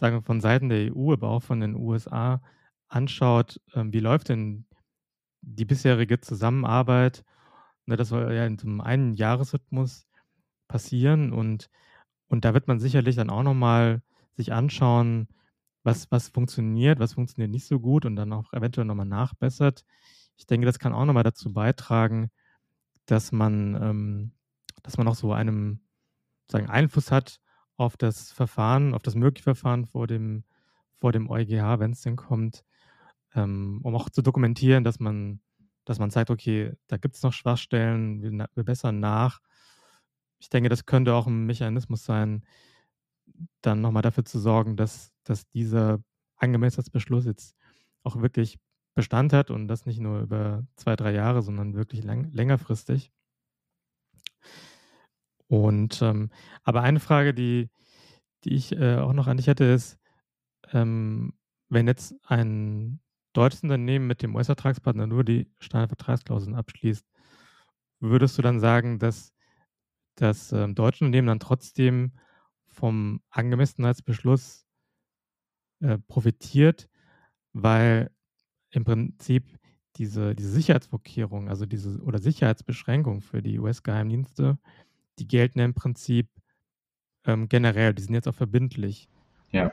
sagen 0.00 0.22
von 0.22 0.40
Seiten 0.40 0.68
der 0.68 0.78
EU, 0.80 1.12
aber 1.12 1.28
auch 1.28 1.42
von 1.42 1.60
den 1.60 1.76
USA 1.76 2.42
anschaut, 2.88 3.60
ähm, 3.74 3.92
wie 3.92 4.00
läuft 4.00 4.30
denn 4.30 4.66
die 5.42 5.64
bisherige 5.64 6.20
Zusammenarbeit 6.20 7.24
Ne, 7.86 7.96
das 7.96 8.08
soll 8.10 8.32
ja 8.32 8.46
in 8.46 8.58
so 8.58 8.68
einem 8.68 8.80
einen 8.80 9.14
Jahresrhythmus 9.14 10.06
passieren 10.68 11.32
und 11.32 11.70
und 12.28 12.44
da 12.44 12.54
wird 12.54 12.68
man 12.68 12.80
sicherlich 12.80 13.16
dann 13.16 13.30
auch 13.30 13.42
noch 13.42 13.54
mal 13.54 14.02
sich 14.36 14.52
anschauen, 14.52 15.28
was 15.84 16.10
was 16.12 16.28
funktioniert, 16.28 17.00
was 17.00 17.14
funktioniert 17.14 17.50
nicht 17.50 17.66
so 17.66 17.80
gut 17.80 18.06
und 18.06 18.16
dann 18.16 18.32
auch 18.32 18.52
eventuell 18.52 18.86
noch 18.86 18.94
mal 18.94 19.04
nachbessert. 19.06 19.84
Ich 20.36 20.46
denke, 20.46 20.66
das 20.66 20.78
kann 20.78 20.92
auch 20.94 21.04
noch 21.06 21.14
mal 21.14 21.24
dazu 21.24 21.52
beitragen, 21.52 22.30
dass 23.06 23.32
man 23.32 23.74
ähm, 23.82 24.32
dass 24.82 24.98
man 24.98 25.08
auch 25.08 25.16
so 25.16 25.32
einem 25.32 25.80
sagen 26.50 26.70
Einfluss 26.70 27.10
hat 27.12 27.40
auf 27.80 27.96
das 27.96 28.30
Verfahren, 28.32 28.94
auf 28.94 29.02
das 29.02 29.14
mögliche 29.14 29.44
Verfahren 29.44 29.86
vor 29.86 30.06
dem 30.06 30.44
vor 30.98 31.12
dem 31.12 31.30
EuGH, 31.30 31.80
wenn 31.80 31.92
es 31.92 32.02
denn 32.02 32.16
kommt, 32.16 32.62
ähm, 33.34 33.80
um 33.82 33.94
auch 33.96 34.10
zu 34.10 34.22
dokumentieren, 34.22 34.84
dass 34.84 35.00
man 35.00 35.40
dass 35.86 35.98
man 35.98 36.10
sagt, 36.10 36.30
okay, 36.30 36.74
da 36.88 36.98
gibt 36.98 37.16
es 37.16 37.22
noch 37.22 37.32
Schwachstellen, 37.32 38.22
wir, 38.22 38.48
wir 38.54 38.64
bessern 38.64 39.00
nach. 39.00 39.40
Ich 40.38 40.50
denke, 40.50 40.68
das 40.68 40.86
könnte 40.86 41.14
auch 41.14 41.26
ein 41.26 41.46
Mechanismus 41.46 42.04
sein, 42.04 42.44
dann 43.62 43.80
nochmal 43.80 44.02
dafür 44.02 44.24
zu 44.24 44.38
sorgen, 44.38 44.76
dass, 44.76 45.12
dass 45.24 45.48
dieser 45.48 46.00
Angemessenheitsbeschluss 46.36 47.24
jetzt 47.24 47.56
auch 48.02 48.20
wirklich 48.20 48.58
Bestand 48.94 49.32
hat 49.32 49.50
und 49.50 49.68
das 49.68 49.86
nicht 49.86 50.00
nur 50.00 50.20
über 50.20 50.66
zwei, 50.76 50.96
drei 50.96 51.12
Jahre, 51.12 51.42
sondern 51.42 51.74
wirklich 51.74 52.04
lang, 52.04 52.30
längerfristig. 52.32 53.10
Und 55.50 56.00
ähm, 56.00 56.30
aber 56.62 56.82
eine 56.82 57.00
Frage, 57.00 57.34
die, 57.34 57.70
die 58.44 58.54
ich 58.54 58.70
äh, 58.70 58.98
auch 58.98 59.12
noch 59.12 59.26
an 59.26 59.36
dich 59.36 59.48
hätte, 59.48 59.64
ist, 59.64 59.98
ähm, 60.72 61.34
wenn 61.68 61.88
jetzt 61.88 62.14
ein 62.24 63.00
deutsches 63.32 63.64
Unternehmen 63.64 64.06
mit 64.06 64.22
dem 64.22 64.36
US-Vertragspartner 64.36 65.08
nur 65.08 65.24
die 65.24 65.50
Standardvertragsklauseln 65.58 66.54
abschließt, 66.54 67.04
würdest 67.98 68.38
du 68.38 68.42
dann 68.42 68.60
sagen, 68.60 69.00
dass 69.00 69.32
das 70.14 70.52
ähm, 70.52 70.76
deutsche 70.76 71.04
Unternehmen 71.04 71.26
dann 71.26 71.40
trotzdem 71.40 72.12
vom 72.68 73.20
Angemessenheitsbeschluss 73.30 74.66
äh, 75.80 75.98
profitiert, 75.98 76.88
weil 77.52 78.12
im 78.70 78.84
Prinzip 78.84 79.58
diese, 79.96 80.36
diese 80.36 80.50
Sicherheitsvorkehrung, 80.50 81.48
also 81.48 81.66
diese 81.66 82.00
oder 82.02 82.20
Sicherheitsbeschränkung 82.20 83.20
für 83.20 83.42
die 83.42 83.58
US-Geheimdienste 83.58 84.56
die 85.18 85.28
gelten 85.28 85.58
im 85.58 85.74
Prinzip 85.74 86.28
ähm, 87.26 87.48
generell, 87.48 87.94
die 87.94 88.02
sind 88.02 88.14
jetzt 88.14 88.28
auch 88.28 88.34
verbindlich. 88.34 89.08
Ja, 89.52 89.72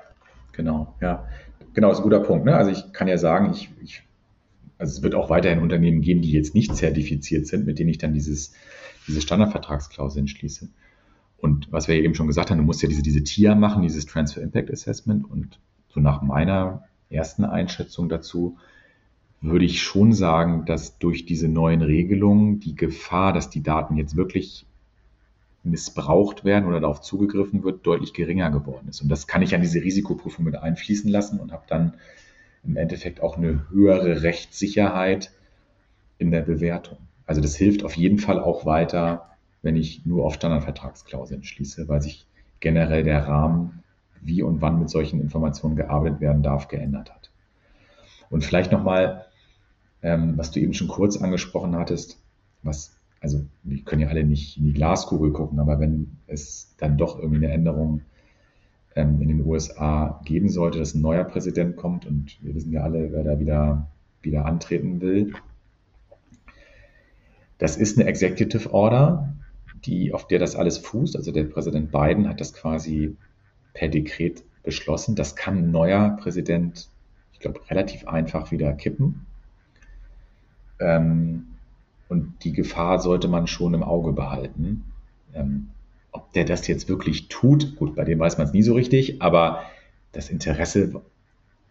genau, 0.52 0.96
ja. 1.02 1.28
Genau, 1.74 1.92
ist 1.92 1.98
ein 1.98 2.04
guter 2.04 2.22
Punkt. 2.22 2.46
Ne? 2.46 2.56
Also 2.56 2.72
ich 2.72 2.92
kann 2.94 3.08
ja 3.08 3.18
sagen, 3.18 3.52
ich, 3.52 3.70
ich, 3.82 4.04
also 4.78 4.98
es 4.98 5.04
wird 5.04 5.16
auch 5.16 5.30
weiterhin 5.30 5.60
Unternehmen 5.60 6.02
geben, 6.02 6.22
die 6.22 6.32
jetzt 6.32 6.56
nicht 6.56 6.76
zertifiziert 6.76 7.48
sind, 7.48 7.66
mit 7.66 7.80
denen 7.80 7.90
ich 7.90 8.00
dann 8.00 8.14
dieses, 8.14 8.54
diese 9.08 9.22
Standardvertragsklauseln 9.22 10.28
schließe. 10.28 10.70
Und 11.38 11.72
was 11.72 11.88
wir 11.88 11.96
eben 11.96 12.16
schon 12.16 12.28
gesagt 12.28 12.50
haben, 12.50 12.58
du 12.58 12.64
musst 12.64 12.82
ja 12.82 12.90
diese, 12.90 13.04
diese 13.04 13.24
TIA 13.24 13.56
machen, 13.56 13.84
dieses 13.84 14.08
Transfer 14.08 14.42
Impact 14.42 14.72
Assessment. 14.72 15.30
Und 15.30 15.60
so 15.90 16.00
nach 16.00 16.22
meiner 16.22 16.84
ersten 17.10 17.46
Einschätzung 17.46 18.10
dazu 18.10 18.58
würde 19.40 19.66
ich 19.66 19.84
schon 19.84 20.14
sagen, 20.14 20.66
dass 20.66 20.98
durch 20.98 21.26
diese 21.26 21.48
neuen 21.48 21.84
Regelungen 21.84 22.60
die 22.60 22.76
Gefahr, 22.76 23.34
dass 23.34 23.52
die 23.52 23.62
Daten 23.62 23.96
jetzt 23.96 24.16
wirklich 24.16 24.66
missbraucht 25.70 26.46
werden 26.46 26.66
oder 26.66 26.80
darauf 26.80 27.02
zugegriffen 27.02 27.64
wird, 27.64 27.86
deutlich 27.86 28.14
geringer 28.14 28.52
geworden 28.52 28.88
ist. 28.90 29.02
Und 29.02 29.10
das 29.10 29.28
kann 29.28 29.42
ich 29.42 29.54
an 29.56 29.62
diese 29.62 29.82
Risikoprüfung 29.82 30.46
mit 30.46 30.56
einfließen 30.56 31.10
lassen 31.10 31.40
und 31.40 31.52
habe 31.52 31.64
dann 31.68 31.94
im 32.64 32.78
Endeffekt 32.78 33.22
auch 33.22 33.38
eine 33.38 33.70
höhere 33.70 34.24
Rechtssicherheit 34.24 35.32
in 36.18 36.32
der 36.32 36.42
Bewertung. 36.42 36.98
Also 37.26 37.42
das 37.42 37.56
hilft 37.56 37.84
auf 37.84 37.96
jeden 37.96 38.20
Fall 38.20 38.40
auch 38.40 38.66
weiter, 38.66 39.32
wenn 39.62 39.76
ich 39.76 40.06
nur 40.06 40.26
auf 40.26 40.36
Standardvertragsklauseln 40.36 41.44
schließe, 41.44 41.88
weil 41.88 42.02
sich 42.02 42.26
generell 42.60 43.04
der 43.04 43.28
Rahmen, 43.28 43.84
wie 44.22 44.42
und 44.42 44.62
wann 44.62 44.80
mit 44.80 44.90
solchen 44.90 45.22
Informationen 45.22 45.76
gearbeitet 45.76 46.22
werden 46.22 46.44
darf, 46.44 46.68
geändert 46.68 47.14
hat. 47.14 47.32
Und 48.30 48.44
vielleicht 48.44 48.72
nochmal, 48.72 49.26
ähm, 50.02 50.38
was 50.38 50.52
du 50.52 50.60
eben 50.60 50.74
schon 50.74 50.88
kurz 50.88 51.18
angesprochen 51.18 51.76
hattest, 51.76 52.20
was 52.64 52.97
also 53.22 53.46
wir 53.64 53.84
können 53.84 54.02
ja 54.02 54.08
alle 54.10 54.24
nicht 54.24 54.58
in 54.58 54.66
die 54.66 54.74
Glaskugel 54.74 55.32
gucken, 55.32 55.60
aber 55.60 55.80
wenn 55.80 56.18
es 56.28 56.76
dann 56.78 56.98
doch 56.98 57.18
irgendwie 57.18 57.46
eine 57.46 57.54
Änderung 57.54 58.02
ähm, 58.96 59.22
in 59.22 59.28
den 59.30 59.46
USA 59.46 60.22
geben 60.26 60.50
sollte, 60.50 60.80
dass 60.80 60.94
ein 60.94 61.02
neuer 61.02 61.24
Präsident 61.24 61.76
kommt 61.76 62.06
und 62.06 62.38
wir 62.44 62.56
wissen 62.56 62.72
ja 62.72 62.82
alle, 62.82 63.12
wer 63.12 63.24
da 63.24 63.40
wieder, 63.40 63.88
wieder 64.22 64.46
antreten 64.46 65.02
will. 65.02 65.34
Das 67.58 67.76
ist 67.76 67.98
eine 67.98 68.08
Executive 68.08 68.72
Order, 68.72 69.36
die, 69.86 70.14
auf 70.14 70.28
der 70.28 70.40
das 70.40 70.56
alles 70.56 70.78
fußt. 70.78 71.16
Also 71.16 71.32
der 71.32 71.46
Präsident 71.46 71.92
Biden 71.92 72.28
hat 72.28 72.40
das 72.40 72.54
quasi 72.54 73.16
per 73.74 73.88
Dekret 73.88 74.44
beschlossen. 74.64 75.16
Das 75.16 75.36
kann 75.36 75.58
ein 75.58 75.72
neuer 75.72 76.18
Präsident, 76.18 76.90
ich 77.34 77.40
glaube, 77.40 77.62
relativ 77.70 78.08
einfach 78.08 78.52
wieder 78.52 78.74
kippen. 78.74 79.26
Ähm, 80.80 81.57
und 82.10 82.34
die 82.44 82.54
Gefahr 82.54 83.00
sollte 83.00 83.28
man 83.28 83.48
schon 83.48 83.74
im 83.74 83.84
Auge 83.84 84.14
behalten. 84.14 84.84
Ähm, 85.34 85.70
ob 86.12 86.32
der 86.34 86.46
das 86.46 86.68
jetzt 86.68 86.90
wirklich 86.90 87.28
tut, 87.28 87.76
gut, 87.76 87.96
bei 87.96 88.04
dem 88.04 88.20
weiß 88.20 88.38
man 88.38 88.48
es 88.48 88.54
nie 88.54 88.64
so 88.64 88.74
richtig, 88.74 89.22
aber 89.22 89.64
das 90.14 90.30
Interesse, 90.30 91.02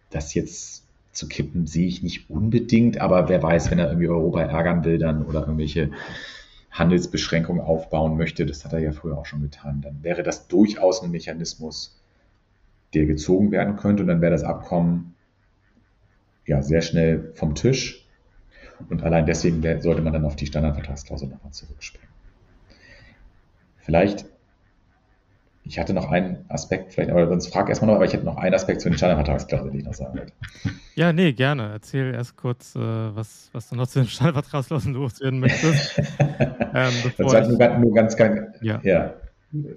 das 0.09 0.33
jetzt 0.33 0.83
zu 1.11 1.27
kippen, 1.27 1.67
sehe 1.67 1.87
ich 1.87 2.03
nicht 2.03 2.29
unbedingt. 2.29 3.01
Aber 3.01 3.27
wer 3.27 3.41
weiß, 3.41 3.71
wenn 3.71 3.79
er 3.79 3.87
irgendwie 3.87 4.07
Europa 4.07 4.41
ärgern 4.41 4.85
will 4.85 4.99
dann 4.99 5.25
oder 5.25 5.41
irgendwelche 5.41 5.91
Handelsbeschränkungen 6.71 7.61
aufbauen 7.61 8.17
möchte, 8.17 8.45
das 8.45 8.63
hat 8.63 8.73
er 8.73 8.79
ja 8.79 8.91
früher 8.91 9.17
auch 9.17 9.25
schon 9.25 9.41
getan, 9.41 9.81
dann 9.81 10.03
wäre 10.03 10.21
das 10.21 10.47
durchaus 10.47 11.01
ein 11.01 11.11
Mechanismus, 11.11 11.99
der 12.93 13.05
gezogen 13.05 13.51
werden 13.51 13.75
könnte 13.75 14.03
und 14.03 14.07
dann 14.07 14.21
wäre 14.21 14.31
das 14.31 14.43
Abkommen 14.43 15.15
ja 16.45 16.61
sehr 16.61 16.81
schnell 16.81 17.31
vom 17.33 17.55
Tisch 17.55 18.06
und 18.89 19.03
allein 19.03 19.25
deswegen 19.25 19.61
sollte 19.81 20.01
man 20.01 20.13
dann 20.13 20.25
auf 20.25 20.35
die 20.35 20.45
Standardvertragsklausel 20.45 21.27
nochmal 21.27 21.51
zurückspringen. 21.51 22.07
Vielleicht, 23.77 24.25
ich 25.63 25.79
hatte 25.79 25.93
noch 25.93 26.11
einen 26.11 26.45
Aspekt, 26.49 26.93
vielleicht, 26.93 27.09
aber 27.09 27.27
sonst 27.27 27.53
frag 27.53 27.69
erstmal 27.69 27.87
noch, 27.87 27.95
aber 27.95 28.05
ich 28.05 28.13
hätte 28.13 28.25
noch 28.25 28.37
einen 28.37 28.53
Aspekt 28.53 28.81
zu 28.81 28.89
den 28.89 28.97
Standardvertragsklauseln, 28.97 29.71
den 29.71 29.79
ich 29.79 29.85
noch 29.85 29.93
sagen 29.93 30.17
wollte. 30.17 30.33
Ja, 30.95 31.13
nee, 31.13 31.31
gerne. 31.31 31.69
Erzähl 31.73 32.13
erst 32.13 32.35
kurz, 32.37 32.75
äh, 32.75 32.79
was, 32.79 33.49
was 33.53 33.69
du 33.69 33.75
noch 33.75 33.87
zu 33.87 33.99
den 33.99 34.07
Standardvertragsklauseln 34.07 34.95
loswerden 34.95 35.39
möchtest. 35.39 35.97
ähm, 36.19 36.93
bevor 37.03 37.39
ich, 37.39 37.47
nur, 37.47 37.77
nur 37.77 37.93
ganz, 37.93 38.15
ganz 38.17 38.41
ja. 38.61 38.79
ja, 38.83 39.13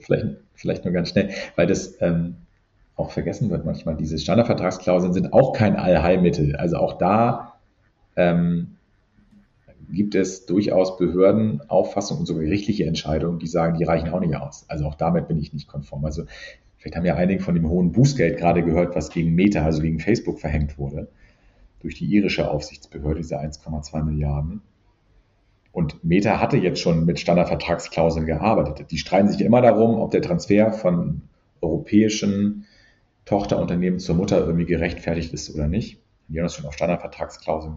vielleicht, 0.00 0.26
vielleicht 0.54 0.84
nur 0.84 0.94
ganz 0.94 1.10
schnell, 1.10 1.30
weil 1.56 1.66
das 1.66 2.00
ähm, 2.00 2.36
auch 2.96 3.10
vergessen 3.10 3.50
wird 3.50 3.64
manchmal. 3.64 3.96
Diese 3.96 4.18
Standardvertragsklauseln 4.18 5.12
sind 5.12 5.32
auch 5.32 5.52
kein 5.52 5.76
Allheilmittel. 5.76 6.56
Also 6.56 6.76
auch 6.76 6.98
da 6.98 7.54
ähm, 8.16 8.76
gibt 9.92 10.14
es 10.14 10.46
durchaus 10.46 10.96
Behördenauffassungen 10.96 12.20
und 12.20 12.26
sogar 12.26 12.44
gerichtliche 12.44 12.84
Entscheidungen, 12.84 13.38
die 13.38 13.46
sagen, 13.46 13.78
die 13.78 13.84
reichen 13.84 14.10
auch 14.10 14.20
nicht 14.20 14.36
aus. 14.36 14.64
Also 14.68 14.86
auch 14.86 14.94
damit 14.94 15.28
bin 15.28 15.38
ich 15.38 15.52
nicht 15.52 15.68
konform. 15.68 16.04
Also 16.04 16.24
vielleicht 16.76 16.96
haben 16.96 17.06
ja 17.06 17.16
einige 17.16 17.42
von 17.42 17.54
dem 17.54 17.68
hohen 17.68 17.92
Bußgeld 17.92 18.38
gerade 18.38 18.62
gehört, 18.62 18.96
was 18.96 19.10
gegen 19.10 19.34
Meta, 19.34 19.64
also 19.64 19.82
gegen 19.82 19.98
Facebook 19.98 20.38
verhängt 20.38 20.78
wurde, 20.78 21.08
durch 21.80 21.96
die 21.96 22.06
irische 22.06 22.50
Aufsichtsbehörde, 22.50 23.20
diese 23.20 23.40
1,2 23.40 24.02
Milliarden. 24.02 24.62
Und 25.72 26.02
Meta 26.02 26.40
hatte 26.40 26.56
jetzt 26.56 26.80
schon 26.80 27.04
mit 27.04 27.20
Standardvertragsklauseln 27.20 28.26
gearbeitet. 28.26 28.90
Die 28.90 28.98
streiten 28.98 29.28
sich 29.28 29.40
immer 29.40 29.62
darum, 29.62 30.00
ob 30.00 30.10
der 30.10 30.22
Transfer 30.22 30.72
von 30.72 31.22
europäischen 31.60 32.66
Tochterunternehmen 33.24 34.00
zur 34.00 34.16
Mutter 34.16 34.38
irgendwie 34.44 34.66
gerechtfertigt 34.66 35.32
ist 35.32 35.54
oder 35.54 35.68
nicht. 35.68 36.00
Die 36.28 36.38
haben 36.38 36.44
das 36.44 36.54
schon 36.54 36.66
auf 36.66 36.74
Standardvertragsklauseln 36.74 37.76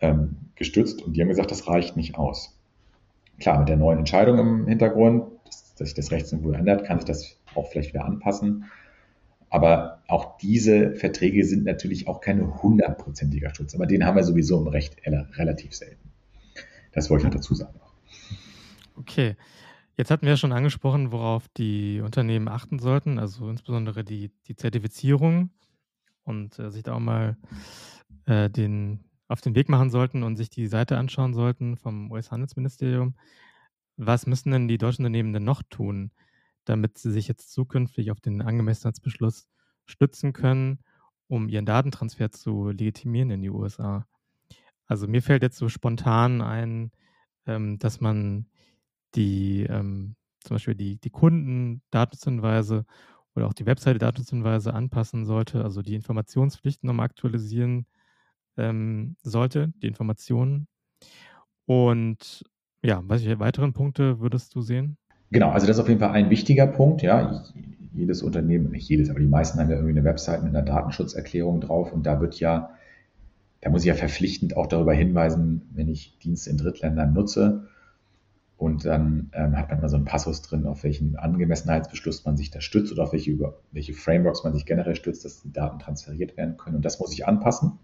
ähm, 0.00 0.36
gestützt 0.54 1.02
und 1.02 1.14
die 1.14 1.20
haben 1.20 1.28
gesagt, 1.28 1.50
das 1.50 1.68
reicht 1.68 1.96
nicht 1.96 2.16
aus. 2.16 2.58
Klar, 3.38 3.60
mit 3.60 3.68
der 3.68 3.76
neuen 3.76 4.00
Entscheidung 4.00 4.38
im 4.38 4.66
Hintergrund, 4.66 5.24
dass, 5.46 5.74
dass 5.74 5.88
sich 5.88 5.94
das 5.94 6.10
Rechtsniveau 6.10 6.52
ändert, 6.52 6.84
kann 6.84 6.98
sich 6.98 7.06
das 7.06 7.36
auch 7.54 7.68
vielleicht 7.70 7.94
wieder 7.94 8.04
anpassen. 8.04 8.64
Aber 9.50 10.02
auch 10.08 10.36
diese 10.38 10.94
Verträge 10.94 11.44
sind 11.44 11.64
natürlich 11.64 12.06
auch 12.06 12.20
kein 12.20 12.62
hundertprozentiger 12.62 13.54
Schutz. 13.54 13.74
Aber 13.74 13.86
den 13.86 14.04
haben 14.04 14.16
wir 14.16 14.24
sowieso 14.24 14.60
im 14.60 14.68
Recht 14.68 14.96
relativ 15.06 15.74
selten. 15.74 16.10
Das 16.92 17.08
wollte 17.08 17.22
ich 17.22 17.32
noch 17.32 17.40
dazu 17.40 17.54
sagen. 17.54 17.78
Okay. 18.96 19.36
Jetzt 19.96 20.12
hatten 20.12 20.22
wir 20.22 20.30
ja 20.30 20.36
schon 20.36 20.52
angesprochen, 20.52 21.10
worauf 21.10 21.48
die 21.56 22.00
Unternehmen 22.00 22.46
achten 22.46 22.78
sollten, 22.78 23.18
also 23.18 23.48
insbesondere 23.48 24.04
die, 24.04 24.30
die 24.46 24.54
Zertifizierung 24.54 25.50
und 26.22 26.56
äh, 26.60 26.70
sich 26.70 26.84
da 26.84 26.94
auch 26.94 27.00
mal 27.00 27.36
äh, 28.26 28.48
den, 28.48 29.00
auf 29.28 29.40
den 29.40 29.54
Weg 29.54 29.68
machen 29.68 29.90
sollten 29.90 30.22
und 30.22 30.36
sich 30.36 30.50
die 30.50 30.66
Seite 30.66 30.98
anschauen 30.98 31.34
sollten 31.34 31.76
vom 31.76 32.10
US-Handelsministerium. 32.10 33.14
Was 33.96 34.26
müssen 34.26 34.50
denn 34.50 34.68
die 34.68 34.78
deutschen 34.78 35.04
Unternehmen 35.04 35.32
denn 35.32 35.44
noch 35.44 35.62
tun, 35.62 36.12
damit 36.64 36.98
sie 36.98 37.12
sich 37.12 37.28
jetzt 37.28 37.52
zukünftig 37.52 38.10
auf 38.10 38.20
den 38.20 38.42
Angemessenheitsbeschluss 38.42 39.48
stützen 39.86 40.32
können, 40.32 40.80
um 41.28 41.48
ihren 41.48 41.66
Datentransfer 41.66 42.30
zu 42.30 42.70
legitimieren 42.70 43.30
in 43.30 43.42
die 43.42 43.50
USA? 43.50 44.06
Also 44.86 45.06
mir 45.06 45.22
fällt 45.22 45.42
jetzt 45.42 45.58
so 45.58 45.68
spontan 45.68 46.40
ein, 46.40 46.90
ähm, 47.46 47.78
dass 47.78 48.00
man 48.00 48.46
die 49.14 49.64
ähm, 49.64 50.16
zum 50.40 50.54
Beispiel 50.54 50.74
die, 50.74 50.96
die 50.96 51.10
Kundendatenshinweise 51.10 52.86
oder 53.34 53.46
auch 53.46 53.52
die 53.52 53.66
Webseite-Datenshinweise 53.66 54.72
anpassen 54.72 55.26
sollte, 55.26 55.62
also 55.62 55.82
die 55.82 55.94
Informationspflichten 55.94 56.86
nochmal 56.86 57.06
aktualisieren 57.06 57.86
ähm, 58.58 59.16
sollte, 59.22 59.72
die 59.82 59.86
Informationen. 59.86 60.66
Und 61.66 62.44
ja, 62.82 63.02
welche 63.06 63.38
weiteren 63.38 63.72
Punkte 63.72 64.20
würdest 64.20 64.54
du 64.54 64.60
sehen? 64.62 64.96
Genau, 65.30 65.50
also 65.50 65.66
das 65.66 65.76
ist 65.76 65.82
auf 65.82 65.88
jeden 65.88 66.00
Fall 66.00 66.12
ein 66.12 66.30
wichtiger 66.30 66.66
Punkt. 66.66 67.02
Ja, 67.02 67.44
jedes 67.94 68.22
Unternehmen, 68.22 68.70
nicht 68.70 68.88
jedes, 68.88 69.10
aber 69.10 69.20
die 69.20 69.26
meisten 69.26 69.58
haben 69.58 69.70
ja 69.70 69.76
irgendwie 69.76 69.98
eine 69.98 70.04
Website 70.04 70.42
mit 70.42 70.54
einer 70.54 70.64
Datenschutzerklärung 70.64 71.60
drauf 71.60 71.92
und 71.92 72.06
da 72.06 72.20
wird 72.20 72.38
ja, 72.40 72.70
da 73.60 73.70
muss 73.70 73.82
ich 73.82 73.88
ja 73.88 73.94
verpflichtend 73.94 74.56
auch 74.56 74.66
darüber 74.66 74.94
hinweisen, 74.94 75.62
wenn 75.74 75.88
ich 75.88 76.18
Dienste 76.18 76.50
in 76.50 76.58
Drittländern 76.58 77.12
nutze. 77.12 77.68
Und 78.56 78.84
dann 78.84 79.30
ähm, 79.34 79.56
hat 79.56 79.68
man 79.68 79.78
immer 79.78 79.88
so 79.88 79.96
einen 79.96 80.04
Passus 80.04 80.42
drin, 80.42 80.66
auf 80.66 80.82
welchen 80.82 81.14
Angemessenheitsbeschluss 81.16 82.24
man 82.24 82.36
sich 82.36 82.50
da 82.50 82.60
stützt 82.60 82.90
oder 82.92 83.04
auf 83.04 83.12
welche, 83.12 83.30
über, 83.30 83.60
welche 83.70 83.94
Frameworks 83.94 84.42
man 84.42 84.52
sich 84.52 84.66
generell 84.66 84.96
stützt, 84.96 85.24
dass 85.24 85.42
die 85.42 85.52
Daten 85.52 85.78
transferiert 85.78 86.36
werden 86.36 86.56
können. 86.56 86.74
Und 86.74 86.84
das 86.84 86.98
muss 86.98 87.12
ich 87.12 87.26
anpassen. 87.28 87.78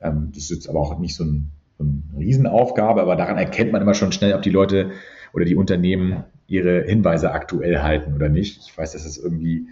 Ähm, 0.00 0.30
das 0.34 0.44
ist 0.44 0.50
jetzt 0.50 0.68
aber 0.68 0.80
auch 0.80 0.98
nicht 0.98 1.14
so, 1.14 1.24
ein, 1.24 1.50
so 1.78 1.84
eine 1.84 2.02
Riesenaufgabe, 2.18 3.00
aber 3.02 3.16
daran 3.16 3.38
erkennt 3.38 3.72
man 3.72 3.82
immer 3.82 3.94
schon 3.94 4.12
schnell, 4.12 4.34
ob 4.34 4.42
die 4.42 4.50
Leute 4.50 4.92
oder 5.32 5.44
die 5.44 5.56
Unternehmen 5.56 6.24
ihre 6.46 6.82
Hinweise 6.82 7.32
aktuell 7.32 7.80
halten 7.80 8.14
oder 8.14 8.28
nicht. 8.28 8.60
Ich 8.66 8.76
weiß, 8.76 8.92
dass 8.92 9.04
es 9.04 9.18
irgendwie, 9.18 9.66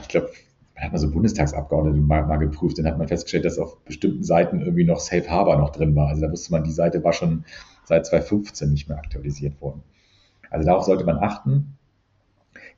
ich 0.00 0.08
glaube, 0.08 0.30
man 0.74 0.84
hat 0.84 0.92
mal 0.92 0.98
so 0.98 1.10
Bundestagsabgeordnete 1.10 1.98
mal, 1.98 2.26
mal 2.26 2.36
geprüft, 2.36 2.78
dann 2.78 2.86
hat 2.86 2.96
man 2.96 3.08
festgestellt, 3.08 3.44
dass 3.44 3.58
auf 3.58 3.84
bestimmten 3.84 4.22
Seiten 4.22 4.60
irgendwie 4.60 4.84
noch 4.84 5.00
Safe 5.00 5.28
Harbor 5.28 5.58
noch 5.58 5.70
drin 5.70 5.94
war. 5.94 6.08
Also 6.08 6.22
da 6.22 6.30
wusste 6.30 6.52
man, 6.52 6.64
die 6.64 6.72
Seite 6.72 7.04
war 7.04 7.12
schon 7.12 7.44
seit 7.84 8.06
2015 8.06 8.70
nicht 8.72 8.88
mehr 8.88 8.98
aktualisiert 8.98 9.60
worden. 9.60 9.82
Also 10.48 10.66
darauf 10.66 10.84
sollte 10.84 11.04
man 11.04 11.18
achten. 11.18 11.76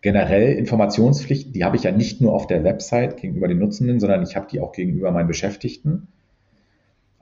Generell 0.01 0.55
Informationspflichten, 0.55 1.53
die 1.53 1.65
habe 1.65 1.77
ich 1.77 1.85
ja 1.85 1.93
nicht 1.93 2.21
nur 2.21 2.33
auf 2.33 2.49
der 2.49 2.65
Website 2.65 3.19
gegenüber 3.19 3.47
den 3.47 3.59
Nutzenden, 3.59 4.01
sondern 4.01 4.23
ich 4.23 4.35
habe 4.35 4.49
die 4.51 4.61
auch 4.61 4.73
gegenüber 4.73 5.13
meinen 5.13 5.29
Beschäftigten. 5.29 6.09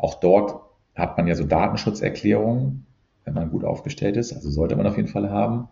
Auch 0.00 0.14
dort 0.14 0.62
hat 0.94 1.16
man 1.16 1.26
ja 1.26 1.34
so 1.34 1.44
Datenschutzerklärungen, 1.44 2.86
wenn 3.24 3.34
man 3.34 3.50
gut 3.50 3.64
aufgestellt 3.64 4.16
ist. 4.16 4.32
Also 4.32 4.50
sollte 4.50 4.76
man 4.76 4.86
auf 4.86 4.96
jeden 4.96 5.08
Fall 5.08 5.30
haben. 5.30 5.68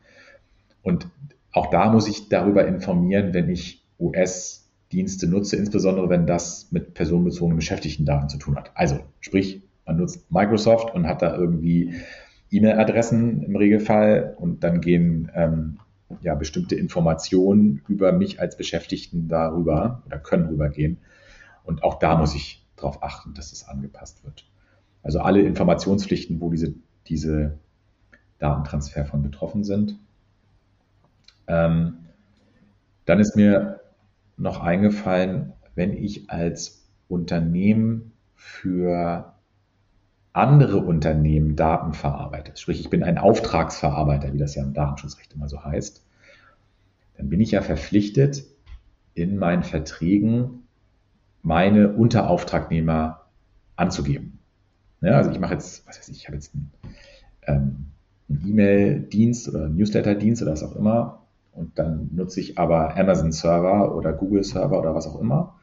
Und 0.82 1.08
auch 1.52 1.70
da 1.70 1.90
muss 1.90 2.06
ich 2.06 2.28
darüber 2.28 2.66
informieren, 2.66 3.32
wenn 3.32 3.48
ich 3.48 3.84
US-Dienste 3.98 5.26
nutze, 5.28 5.56
insbesondere 5.56 6.08
wenn 6.10 6.26
das 6.26 6.70
mit 6.70 6.94
personenbezogenen 6.94 7.56
Beschäftigtendaten 7.56 8.28
zu 8.28 8.38
tun 8.38 8.56
hat. 8.56 8.70
Also 8.74 8.98
sprich, 9.20 9.62
man 9.86 9.96
nutzt 9.96 10.30
Microsoft 10.30 10.94
und 10.94 11.06
hat 11.06 11.22
da 11.22 11.34
irgendwie 11.34 11.94
E-Mail-Adressen 12.50 13.42
im 13.42 13.56
Regelfall 13.56 14.36
und 14.38 14.62
dann 14.62 14.80
gehen 14.82 15.30
ähm, 15.34 15.78
ja 16.20 16.34
bestimmte 16.34 16.74
Informationen 16.74 17.82
über 17.88 18.12
mich 18.12 18.40
als 18.40 18.56
Beschäftigten 18.56 19.28
darüber 19.28 20.02
oder 20.06 20.18
können 20.18 20.48
rübergehen. 20.48 20.98
Und 21.64 21.82
auch 21.82 21.98
da 21.98 22.16
muss 22.16 22.34
ich 22.34 22.67
darauf 22.78 23.02
achten, 23.02 23.34
dass 23.34 23.52
es 23.52 23.68
angepasst 23.68 24.24
wird. 24.24 24.46
Also 25.02 25.20
alle 25.20 25.42
Informationspflichten, 25.42 26.40
wo 26.40 26.50
diese, 26.50 26.74
diese 27.06 27.58
Datentransfer 28.38 29.04
von 29.04 29.22
betroffen 29.22 29.64
sind. 29.64 29.98
Ähm, 31.46 31.98
dann 33.04 33.20
ist 33.20 33.36
mir 33.36 33.80
noch 34.36 34.60
eingefallen, 34.60 35.52
wenn 35.74 35.96
ich 35.96 36.30
als 36.30 36.86
Unternehmen 37.08 38.12
für 38.34 39.32
andere 40.32 40.78
Unternehmen 40.78 41.56
Daten 41.56 41.94
verarbeite, 41.94 42.56
sprich 42.56 42.80
ich 42.80 42.90
bin 42.90 43.02
ein 43.02 43.18
Auftragsverarbeiter, 43.18 44.32
wie 44.32 44.38
das 44.38 44.54
ja 44.54 44.62
im 44.62 44.74
Datenschutzrecht 44.74 45.34
immer 45.34 45.48
so 45.48 45.64
heißt, 45.64 46.04
dann 47.16 47.28
bin 47.28 47.40
ich 47.40 47.50
ja 47.50 47.62
verpflichtet, 47.62 48.44
in 49.14 49.36
meinen 49.36 49.64
Verträgen 49.64 50.67
meine 51.42 51.92
Unterauftragnehmer 51.92 53.22
anzugeben. 53.76 54.38
Ja, 55.00 55.12
also 55.12 55.30
ich 55.30 55.38
mache 55.38 55.54
jetzt, 55.54 55.86
was 55.86 55.98
weiß 55.98 56.08
ich, 56.08 56.18
ich 56.18 56.26
habe 56.26 56.36
jetzt 56.36 56.54
einen, 56.54 56.72
ähm, 57.46 57.86
einen 58.28 58.48
E-Mail-Dienst 58.48 59.48
oder 59.48 59.68
Newsletter-Dienst 59.68 60.42
oder 60.42 60.52
was 60.52 60.62
auch 60.62 60.74
immer 60.74 61.22
und 61.52 61.78
dann 61.78 62.10
nutze 62.12 62.40
ich 62.40 62.58
aber 62.58 62.96
Amazon-Server 62.96 63.94
oder 63.94 64.12
Google-Server 64.12 64.78
oder 64.78 64.94
was 64.94 65.06
auch 65.06 65.20
immer. 65.20 65.56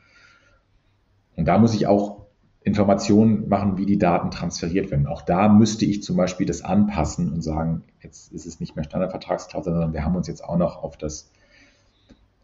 Und 1.36 1.46
da 1.46 1.58
muss 1.58 1.74
ich 1.74 1.88
auch 1.88 2.26
Informationen 2.62 3.48
machen, 3.48 3.78
wie 3.78 3.86
die 3.86 3.98
Daten 3.98 4.32
transferiert 4.32 4.90
werden. 4.92 5.08
Auch 5.08 5.22
da 5.22 5.48
müsste 5.48 5.86
ich 5.86 6.02
zum 6.04 6.18
Beispiel 6.18 6.46
das 6.46 6.64
anpassen 6.64 7.32
und 7.32 7.42
sagen, 7.42 7.84
jetzt 8.02 8.32
ist 8.34 8.46
es 8.46 8.60
nicht 8.60 8.76
mehr 8.76 8.84
Standardvertragsklausel, 8.84 9.72
sondern 9.72 9.94
wir 9.94 10.04
haben 10.04 10.16
uns 10.16 10.28
jetzt 10.28 10.44
auch 10.44 10.58
noch 10.58 10.84
auf 10.84 10.98
das 10.98 11.32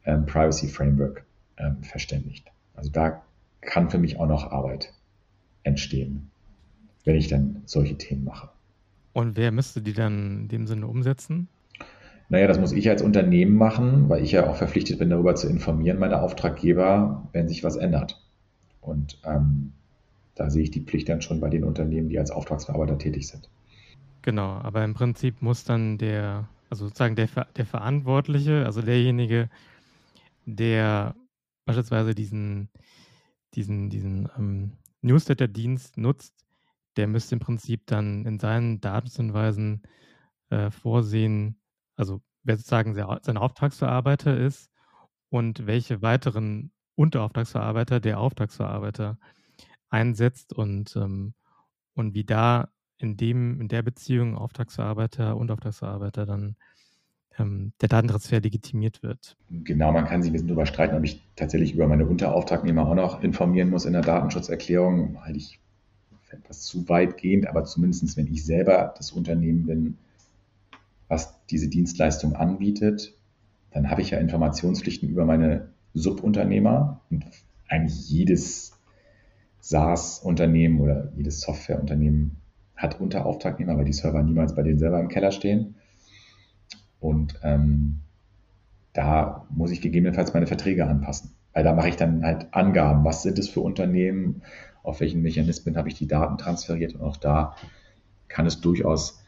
ähm, 0.05 0.25
Privacy 0.25 0.67
Framework 0.67 1.25
ähm, 1.57 1.83
verständigt. 1.83 2.51
Also 2.75 2.89
da 2.89 3.21
kann 3.61 3.89
für 3.89 3.97
mich 3.97 4.19
auch 4.19 4.27
noch 4.27 4.51
Arbeit 4.51 4.93
entstehen, 5.63 6.29
wenn 7.05 7.15
ich 7.15 7.27
dann 7.27 7.61
solche 7.65 7.97
Themen 7.97 8.23
mache. 8.23 8.49
Und 9.13 9.37
wer 9.37 9.51
müsste 9.51 9.81
die 9.81 9.93
dann 9.93 10.41
in 10.41 10.47
dem 10.47 10.67
Sinne 10.67 10.87
umsetzen? 10.87 11.47
Naja, 12.29 12.47
das 12.47 12.59
muss 12.59 12.71
ich 12.71 12.89
als 12.89 13.01
Unternehmen 13.01 13.55
machen, 13.55 14.07
weil 14.07 14.23
ich 14.23 14.31
ja 14.31 14.49
auch 14.49 14.55
verpflichtet 14.55 14.99
bin, 14.99 15.09
darüber 15.09 15.35
zu 15.35 15.49
informieren, 15.49 15.99
meine 15.99 16.21
Auftraggeber, 16.21 17.27
wenn 17.33 17.49
sich 17.49 17.63
was 17.63 17.75
ändert. 17.75 18.21
Und 18.79 19.19
ähm, 19.25 19.73
da 20.35 20.49
sehe 20.49 20.63
ich 20.63 20.71
die 20.71 20.79
Pflicht 20.79 21.09
dann 21.09 21.21
schon 21.21 21.41
bei 21.41 21.49
den 21.49 21.65
Unternehmen, 21.65 22.07
die 22.07 22.17
als 22.17 22.31
Auftragsverarbeiter 22.31 22.97
tätig 22.97 23.27
sind. 23.27 23.49
Genau, 24.21 24.53
aber 24.53 24.83
im 24.85 24.93
Prinzip 24.93 25.41
muss 25.41 25.65
dann 25.65 25.97
der, 25.97 26.47
also 26.69 26.85
sozusagen 26.85 27.15
der, 27.15 27.27
der 27.57 27.65
Verantwortliche, 27.65 28.65
also 28.65 28.81
derjenige, 28.81 29.49
der 30.45 31.15
beispielsweise 31.65 32.15
diesen, 32.15 32.69
diesen, 33.53 33.89
diesen 33.89 34.29
ähm, 34.37 34.77
Newsletter-Dienst 35.01 35.97
nutzt, 35.97 36.45
der 36.97 37.07
müsste 37.07 37.35
im 37.35 37.39
Prinzip 37.39 37.85
dann 37.87 38.25
in 38.25 38.39
seinen 38.39 38.81
Datenshinweisen 38.81 39.83
äh, 40.49 40.69
vorsehen, 40.69 41.59
also 41.95 42.21
wer 42.43 42.57
sozusagen 42.57 42.95
sein 42.95 43.37
Auftragsverarbeiter 43.37 44.37
ist 44.37 44.69
und 45.29 45.65
welche 45.67 46.01
weiteren 46.01 46.71
Unterauftragsverarbeiter 46.95 47.99
der 47.99 48.19
Auftragsverarbeiter 48.19 49.17
einsetzt 49.89 50.53
und, 50.53 50.95
ähm, 50.95 51.33
und 51.93 52.13
wie 52.13 52.25
da 52.25 52.69
in 52.97 53.17
dem, 53.17 53.59
in 53.59 53.67
der 53.67 53.81
Beziehung 53.81 54.37
Auftragsverarbeiter 54.37 55.35
und 55.35 55.51
Auftragsverarbeiter 55.51 56.25
dann 56.25 56.55
ähm, 57.37 57.73
der 57.81 57.89
Datentransfer 57.89 58.39
legitimiert 58.41 59.03
wird. 59.03 59.35
Genau, 59.49 59.91
man 59.91 60.05
kann 60.05 60.21
sich 60.21 60.31
ein 60.31 60.33
bisschen 60.33 60.47
darüber 60.47 60.65
streiten, 60.65 60.95
ob 60.95 61.03
ich 61.03 61.21
tatsächlich 61.35 61.73
über 61.73 61.87
meine 61.87 62.05
Unterauftragnehmer 62.05 62.87
auch 62.87 62.95
noch 62.95 63.23
informieren 63.23 63.69
muss 63.69 63.85
in 63.85 63.93
der 63.93 64.01
Datenschutzerklärung. 64.01 65.23
Halte 65.23 65.37
ich 65.37 65.59
etwas 66.31 66.61
zu 66.61 66.87
weitgehend, 66.87 67.47
aber 67.47 67.65
zumindest 67.65 68.15
wenn 68.17 68.27
ich 68.27 68.45
selber 68.45 68.93
das 68.97 69.11
Unternehmen 69.11 69.65
bin, 69.65 69.97
was 71.07 71.45
diese 71.47 71.67
Dienstleistung 71.67 72.35
anbietet, 72.35 73.13
dann 73.71 73.89
habe 73.89 74.01
ich 74.01 74.11
ja 74.11 74.17
Informationspflichten 74.17 75.09
über 75.09 75.25
meine 75.25 75.69
Subunternehmer 75.93 77.01
und 77.09 77.25
eigentlich 77.67 78.09
jedes 78.09 78.73
SaaS-Unternehmen 79.59 80.79
oder 80.79 81.11
jedes 81.15 81.41
Softwareunternehmen 81.41 82.37
hat 82.75 82.99
Unterauftragnehmer, 82.99 83.77
weil 83.77 83.85
die 83.85 83.93
Server 83.93 84.23
niemals 84.23 84.55
bei 84.55 84.63
denen 84.63 84.79
selber 84.79 84.99
im 84.99 85.07
Keller 85.07 85.31
stehen. 85.31 85.75
Und 87.01 87.37
ähm, 87.43 87.99
da 88.93 89.45
muss 89.49 89.71
ich 89.71 89.81
gegebenenfalls 89.81 90.33
meine 90.33 90.47
Verträge 90.47 90.87
anpassen. 90.87 91.31
Weil 91.53 91.65
da 91.65 91.73
mache 91.73 91.89
ich 91.89 91.97
dann 91.97 92.23
halt 92.23 92.53
Angaben. 92.53 93.03
Was 93.03 93.23
sind 93.23 93.37
es 93.37 93.49
für 93.49 93.59
Unternehmen? 93.59 94.43
Auf 94.83 95.01
welchen 95.01 95.21
Mechanismen 95.21 95.75
habe 95.75 95.89
ich 95.89 95.95
die 95.95 96.07
Daten 96.07 96.37
transferiert? 96.37 96.95
Und 96.95 97.01
auch 97.01 97.17
da 97.17 97.55
kann 98.29 98.45
es 98.45 98.61
durchaus 98.61 99.21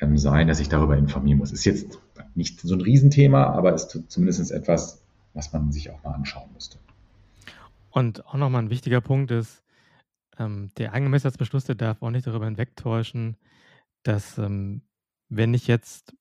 ähm, 0.00 0.16
sein, 0.16 0.48
dass 0.48 0.60
ich 0.60 0.68
darüber 0.68 0.96
informieren 0.96 1.38
muss. 1.38 1.52
Ist 1.52 1.64
jetzt 1.64 1.98
nicht 2.34 2.60
so 2.60 2.74
ein 2.74 2.80
Riesenthema, 2.80 3.44
aber 3.44 3.74
ist 3.74 3.98
zumindest 4.08 4.50
etwas, 4.50 5.02
was 5.34 5.52
man 5.52 5.72
sich 5.72 5.90
auch 5.90 6.02
mal 6.02 6.12
anschauen 6.12 6.48
müsste. 6.54 6.78
Und 7.90 8.24
auch 8.26 8.34
nochmal 8.34 8.62
ein 8.62 8.70
wichtiger 8.70 9.00
Punkt 9.00 9.30
ist, 9.32 9.64
ähm, 10.38 10.70
der 10.78 10.94
Angemessenheitsbeschluss, 10.94 11.64
der 11.64 11.74
darf 11.74 12.00
auch 12.00 12.10
nicht 12.10 12.26
darüber 12.26 12.44
hinwegtäuschen, 12.44 13.36
dass 14.04 14.38
ähm, 14.38 14.82
wenn 15.28 15.52
ich 15.52 15.66
jetzt 15.66 16.14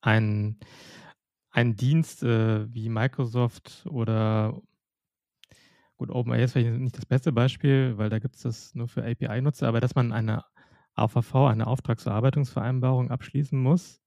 ein, 0.00 0.58
ein 1.50 1.76
Dienst 1.76 2.22
äh, 2.22 2.72
wie 2.72 2.88
Microsoft 2.88 3.86
oder 3.88 4.60
gut, 5.96 6.10
OpenAI 6.10 6.44
ist 6.44 6.52
vielleicht 6.52 6.80
nicht 6.80 6.96
das 6.96 7.06
beste 7.06 7.32
Beispiel, 7.32 7.98
weil 7.98 8.08
da 8.08 8.18
gibt 8.18 8.36
es 8.36 8.42
das 8.42 8.74
nur 8.74 8.88
für 8.88 9.04
API-Nutzer, 9.04 9.66
aber 9.66 9.80
dass 9.80 9.94
man 9.94 10.12
eine 10.12 10.44
AVV, 10.94 11.34
eine 11.46 11.66
Auftragsverarbeitungsvereinbarung 11.66 13.10
abschließen 13.10 13.60
muss, 13.60 14.00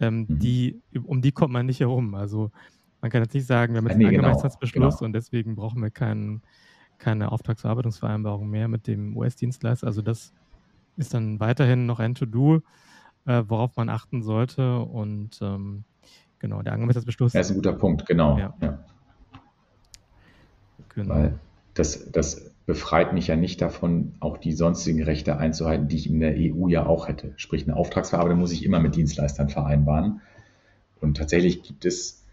ähm, 0.00 0.26
mhm. 0.28 0.38
die, 0.38 0.82
um 1.04 1.22
die 1.22 1.32
kommt 1.32 1.52
man 1.52 1.66
nicht 1.66 1.80
herum. 1.80 2.14
Also 2.14 2.50
man 3.00 3.10
kann 3.10 3.22
jetzt 3.22 3.34
nicht 3.34 3.46
sagen, 3.46 3.74
wir 3.74 3.78
haben 3.78 3.86
jetzt 3.86 3.94
einen 3.94 4.04
nee, 4.04 4.10
genau, 4.10 4.28
Angemessenheitsbeschluss 4.28 4.98
genau. 4.98 5.06
und 5.06 5.12
deswegen 5.12 5.54
brauchen 5.54 5.82
wir 5.82 5.90
keinen, 5.90 6.42
keine 6.98 7.32
Auftragsverarbeitungsvereinbarung 7.32 8.48
mehr 8.48 8.68
mit 8.68 8.86
dem 8.86 9.16
US-Dienstleister. 9.16 9.86
Also 9.86 10.02
das 10.02 10.32
ist 10.96 11.14
dann 11.14 11.38
weiterhin 11.38 11.86
noch 11.86 12.00
ein 12.00 12.14
To-Do 12.14 12.62
äh, 13.26 13.42
worauf 13.46 13.76
man 13.76 13.88
achten 13.88 14.22
sollte. 14.22 14.80
Und 14.80 15.38
ähm, 15.42 15.84
genau, 16.38 16.62
der 16.62 16.72
Angemessenheitsbeschluss. 16.72 17.32
Das 17.32 17.46
ist 17.46 17.52
ein 17.52 17.56
guter 17.56 17.74
Punkt, 17.74 18.06
genau. 18.06 18.38
Ja. 18.38 18.54
ja. 18.60 18.78
Genau. 20.94 21.14
Weil 21.14 21.38
das, 21.74 22.10
das 22.10 22.54
befreit 22.66 23.12
mich 23.12 23.28
ja 23.28 23.36
nicht 23.36 23.62
davon, 23.62 24.14
auch 24.20 24.36
die 24.36 24.52
sonstigen 24.52 25.02
Rechte 25.02 25.38
einzuhalten, 25.38 25.88
die 25.88 25.96
ich 25.96 26.10
in 26.10 26.20
der 26.20 26.34
EU 26.36 26.68
ja 26.68 26.86
auch 26.86 27.08
hätte. 27.08 27.32
Sprich, 27.36 27.64
eine 27.64 27.76
Auftragsverarbeitung 27.76 28.38
muss 28.38 28.52
ich 28.52 28.64
immer 28.64 28.80
mit 28.80 28.94
Dienstleistern 28.96 29.48
vereinbaren. 29.48 30.20
Und 31.00 31.16
tatsächlich 31.16 31.62
gibt 31.62 31.84
es 31.84 32.26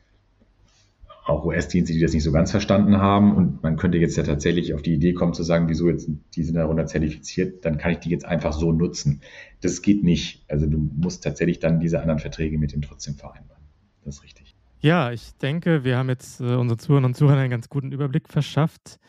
auch 1.25 1.43
US-Dienste, 1.43 1.91
die 1.91 1.99
das 1.99 2.13
nicht 2.13 2.23
so 2.23 2.31
ganz 2.31 2.51
verstanden 2.51 2.97
haben. 2.97 3.35
Und 3.35 3.63
man 3.63 3.77
könnte 3.77 3.97
jetzt 3.97 4.15
ja 4.15 4.23
tatsächlich 4.23 4.73
auf 4.75 4.83
die 4.83 4.93
Idee 4.93 5.13
kommen 5.13 5.33
zu 5.33 5.43
sagen, 5.43 5.67
wieso 5.67 5.89
jetzt, 5.89 6.07
die 6.35 6.43
sind 6.43 6.55
darunter 6.55 6.85
zertifiziert, 6.85 7.65
dann 7.65 7.77
kann 7.77 7.91
ich 7.91 7.97
die 7.97 8.09
jetzt 8.09 8.25
einfach 8.25 8.53
so 8.53 8.71
nutzen. 8.71 9.21
Das 9.61 9.81
geht 9.81 10.03
nicht. 10.03 10.45
Also 10.49 10.67
du 10.67 10.77
musst 10.77 11.23
tatsächlich 11.23 11.59
dann 11.59 11.79
diese 11.79 11.99
anderen 11.99 12.19
Verträge 12.19 12.59
mit 12.59 12.73
denen 12.73 12.83
trotzdem 12.83 13.15
vereinbaren. 13.15 13.63
Das 14.03 14.17
ist 14.17 14.23
richtig. 14.23 14.55
Ja, 14.81 15.11
ich 15.11 15.35
denke, 15.38 15.83
wir 15.83 15.97
haben 15.97 16.09
jetzt 16.09 16.41
äh, 16.41 16.55
unseren 16.55 16.77
Zuhörern 16.77 17.05
und 17.05 17.17
Zuhörern 17.17 17.39
einen 17.39 17.49
ganz 17.49 17.69
guten 17.69 17.91
Überblick 17.91 18.29
verschafft. 18.29 18.99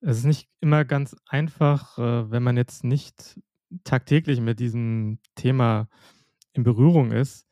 Es 0.00 0.18
ist 0.18 0.24
nicht 0.24 0.48
immer 0.60 0.86
ganz 0.86 1.14
einfach, 1.28 1.98
äh, 1.98 2.30
wenn 2.30 2.42
man 2.42 2.56
jetzt 2.56 2.82
nicht 2.82 3.38
tagtäglich 3.84 4.40
mit 4.40 4.58
diesem 4.58 5.18
Thema 5.34 5.88
in 6.54 6.62
Berührung 6.62 7.12
ist, 7.12 7.46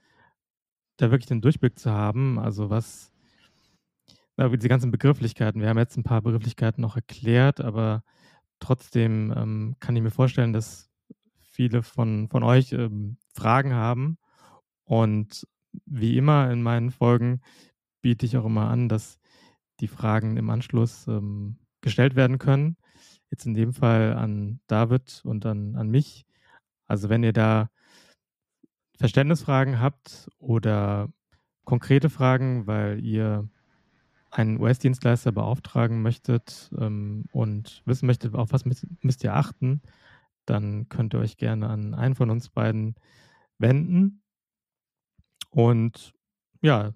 da 0.97 1.11
wirklich 1.11 1.27
den 1.27 1.42
Durchblick 1.42 1.79
zu 1.79 1.90
haben. 1.90 2.38
Also 2.38 2.70
was 2.70 3.13
na, 4.37 4.49
diese 4.49 4.68
ganzen 4.68 4.90
Begrifflichkeiten. 4.90 5.61
Wir 5.61 5.68
haben 5.68 5.79
jetzt 5.79 5.97
ein 5.97 6.05
paar 6.05 6.23
Begrifflichkeiten 6.23 6.83
noch 6.83 6.97
erklärt, 6.97 7.61
aber 7.61 8.03
trotzdem 8.59 9.33
ähm, 9.37 9.77
kann 9.81 9.97
ich 9.97 10.03
mir 10.03 10.11
vorstellen, 10.11 10.53
dass 10.53 10.90
viele 11.42 11.83
von, 11.83 12.29
von 12.29 12.42
euch 12.42 12.73
ähm, 12.73 13.16
Fragen 13.33 13.75
haben. 13.75 14.18
Und 14.85 15.47
wie 15.87 16.16
immer 16.16 16.51
in 16.51 16.62
meinen 16.62 16.90
Folgen 16.90 17.40
biete 18.03 18.27
ich 18.27 18.37
auch 18.37 18.44
immer 18.44 18.68
an, 18.70 18.88
dass 18.88 19.18
die 19.81 19.88
Fragen 19.88 20.37
im 20.37 20.51
Anschluss 20.51 21.07
ähm, 21.09 21.59
gestellt 21.81 22.16
werden 22.16 22.38
können. 22.38 22.77
Jetzt 23.31 23.47
in 23.47 23.55
dem 23.55 23.73
Fall 23.73 24.14
an 24.14 24.61
David 24.66 25.23
und 25.25 25.44
dann 25.44 25.77
an 25.77 25.90
mich. 25.90 26.27
Also 26.87 27.09
wenn 27.09 27.23
ihr 27.23 27.33
da 27.33 27.70
Verständnisfragen 28.99 29.81
habt 29.81 30.29
oder 30.38 31.09
konkrete 31.64 32.11
Fragen, 32.11 32.66
weil 32.66 33.05
ihr 33.05 33.49
einen 34.35 34.61
US-Dienstleister 34.61 35.31
beauftragen 35.31 36.03
möchtet 36.03 36.70
ähm, 36.79 37.25
und 37.33 37.83
wissen 37.87 38.07
möchtet, 38.07 38.35
auf 38.35 38.53
was 38.53 38.64
müsst, 38.64 38.87
müsst 39.03 39.23
ihr 39.23 39.35
achten, 39.35 39.81
dann 40.44 40.88
könnt 40.88 41.14
ihr 41.14 41.20
euch 41.20 41.37
gerne 41.37 41.68
an 41.68 41.94
einen 41.94 42.16
von 42.16 42.31
uns 42.31 42.51
beiden 42.51 42.97
wenden. 43.59 44.23
Und 45.51 46.12
ja, 46.62 46.92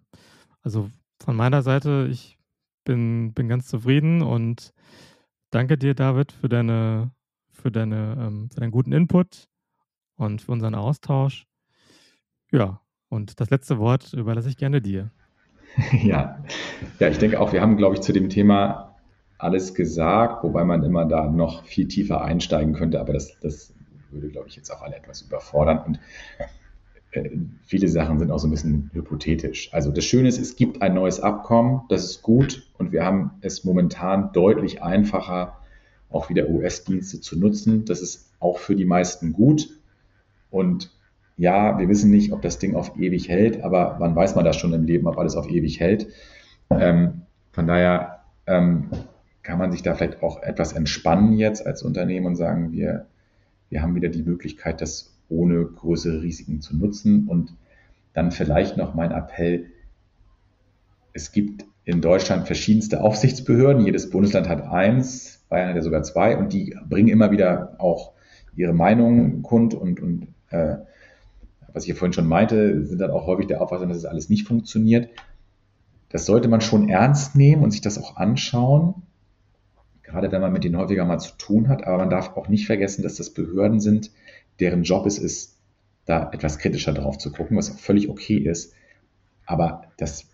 also 0.62 0.90
von 1.20 1.36
meiner 1.36 1.62
Seite, 1.62 2.08
ich 2.10 2.38
bin, 2.84 3.32
bin 3.34 3.48
ganz 3.48 3.68
zufrieden 3.68 4.20
und 4.20 4.72
danke 5.50 5.78
dir, 5.78 5.94
David, 5.94 6.32
für 6.32 6.48
deine, 6.48 7.12
für 7.52 7.70
deine, 7.70 8.16
ähm, 8.18 8.50
für 8.50 8.60
deinen 8.60 8.72
guten 8.72 8.92
Input 8.92 9.48
und 10.16 10.42
für 10.42 10.52
unseren 10.52 10.74
Austausch. 10.74 11.46
Ja, 12.50 12.80
und 13.08 13.38
das 13.40 13.50
letzte 13.50 13.78
Wort 13.78 14.12
überlasse 14.12 14.48
ich 14.48 14.56
gerne 14.56 14.82
dir. 14.82 15.12
Ja, 16.02 16.38
ja, 16.98 17.08
ich 17.08 17.18
denke 17.18 17.40
auch, 17.40 17.52
wir 17.52 17.60
haben, 17.60 17.76
glaube 17.76 17.94
ich, 17.94 18.00
zu 18.00 18.12
dem 18.12 18.28
Thema 18.28 18.96
alles 19.38 19.74
gesagt, 19.74 20.42
wobei 20.42 20.64
man 20.64 20.82
immer 20.82 21.04
da 21.04 21.30
noch 21.30 21.64
viel 21.64 21.86
tiefer 21.86 22.22
einsteigen 22.22 22.74
könnte, 22.74 23.00
aber 23.00 23.12
das, 23.12 23.38
das 23.40 23.72
würde, 24.10 24.28
glaube 24.28 24.48
ich, 24.48 24.56
jetzt 24.56 24.70
auch 24.70 24.82
alle 24.82 24.96
etwas 24.96 25.22
überfordern. 25.22 25.78
Und 25.86 26.00
äh, 27.12 27.30
viele 27.64 27.88
Sachen 27.88 28.18
sind 28.18 28.30
auch 28.30 28.38
so 28.38 28.48
ein 28.48 28.50
bisschen 28.50 28.90
hypothetisch. 28.92 29.72
Also 29.72 29.92
das 29.92 30.04
Schöne 30.04 30.28
ist, 30.28 30.38
es 30.38 30.56
gibt 30.56 30.82
ein 30.82 30.94
neues 30.94 31.20
Abkommen, 31.20 31.82
das 31.88 32.04
ist 32.04 32.22
gut 32.22 32.68
und 32.78 32.90
wir 32.90 33.04
haben 33.04 33.32
es 33.40 33.64
momentan 33.64 34.32
deutlich 34.32 34.82
einfacher, 34.82 35.58
auch 36.10 36.30
wieder 36.30 36.48
US-Dienste 36.48 37.20
zu 37.20 37.38
nutzen. 37.38 37.84
Das 37.84 38.00
ist 38.00 38.32
auch 38.40 38.58
für 38.58 38.74
die 38.74 38.86
meisten 38.86 39.32
gut. 39.32 39.68
Und 40.50 40.90
ja, 41.38 41.78
wir 41.78 41.88
wissen 41.88 42.10
nicht, 42.10 42.32
ob 42.32 42.42
das 42.42 42.58
Ding 42.58 42.74
auf 42.74 42.96
ewig 42.98 43.28
hält, 43.28 43.62
aber 43.62 43.96
wann 44.00 44.14
weiß 44.14 44.34
man 44.34 44.44
das 44.44 44.56
schon 44.56 44.74
im 44.74 44.84
Leben, 44.84 45.06
ob 45.06 45.18
alles 45.18 45.36
auf 45.36 45.48
ewig 45.48 45.78
hält. 45.78 46.08
Ähm, 46.68 47.22
von 47.52 47.66
daher 47.66 48.24
ähm, 48.46 48.90
kann 49.42 49.58
man 49.58 49.70
sich 49.70 49.82
da 49.82 49.94
vielleicht 49.94 50.22
auch 50.22 50.42
etwas 50.42 50.72
entspannen 50.72 51.34
jetzt 51.34 51.64
als 51.64 51.82
Unternehmen 51.82 52.26
und 52.26 52.36
sagen, 52.36 52.72
wir, 52.72 53.06
wir 53.70 53.82
haben 53.82 53.94
wieder 53.94 54.08
die 54.08 54.24
Möglichkeit, 54.24 54.80
das 54.80 55.16
ohne 55.28 55.64
größere 55.64 56.22
Risiken 56.22 56.60
zu 56.60 56.76
nutzen. 56.76 57.28
Und 57.28 57.54
dann 58.14 58.32
vielleicht 58.32 58.76
noch 58.76 58.94
mein 58.94 59.12
Appell, 59.12 59.66
es 61.12 61.30
gibt 61.30 61.64
in 61.84 62.00
Deutschland 62.00 62.46
verschiedenste 62.46 63.00
Aufsichtsbehörden, 63.00 63.86
jedes 63.86 64.10
Bundesland 64.10 64.48
hat 64.48 64.62
eins, 64.62 65.46
Bayern 65.48 65.68
hat 65.68 65.76
ja 65.76 65.82
sogar 65.82 66.02
zwei 66.02 66.36
und 66.36 66.52
die 66.52 66.76
bringen 66.88 67.08
immer 67.08 67.30
wieder 67.30 67.76
auch 67.78 68.12
ihre 68.56 68.74
Meinung 68.74 69.42
kund 69.42 69.72
und, 69.72 70.00
und 70.00 70.28
äh, 70.50 70.78
was 71.72 71.84
ich 71.84 71.90
ja 71.90 71.94
vorhin 71.94 72.12
schon 72.12 72.26
meinte, 72.26 72.84
sind 72.86 73.00
dann 73.00 73.10
auch 73.10 73.26
häufig 73.26 73.46
der 73.46 73.60
Auffassung, 73.60 73.88
dass 73.88 73.98
es 73.98 74.04
alles 74.04 74.28
nicht 74.28 74.46
funktioniert. 74.46 75.08
Das 76.08 76.26
sollte 76.26 76.48
man 76.48 76.60
schon 76.60 76.88
ernst 76.88 77.36
nehmen 77.36 77.62
und 77.62 77.70
sich 77.70 77.82
das 77.82 77.98
auch 77.98 78.16
anschauen, 78.16 79.02
gerade 80.02 80.32
wenn 80.32 80.40
man 80.40 80.52
mit 80.52 80.64
denen 80.64 80.78
häufiger 80.78 81.04
mal 81.04 81.18
zu 81.18 81.36
tun 81.36 81.68
hat. 81.68 81.86
Aber 81.86 81.98
man 81.98 82.10
darf 82.10 82.36
auch 82.36 82.48
nicht 82.48 82.66
vergessen, 82.66 83.02
dass 83.02 83.16
das 83.16 83.30
Behörden 83.30 83.80
sind, 83.80 84.10
deren 84.60 84.82
Job 84.82 85.06
es 85.06 85.18
ist, 85.18 85.56
da 86.06 86.30
etwas 86.32 86.58
kritischer 86.58 86.94
drauf 86.94 87.18
zu 87.18 87.30
gucken, 87.30 87.56
was 87.56 87.70
auch 87.70 87.78
völlig 87.78 88.08
okay 88.08 88.38
ist. 88.38 88.72
Aber 89.44 89.82
das 89.98 90.26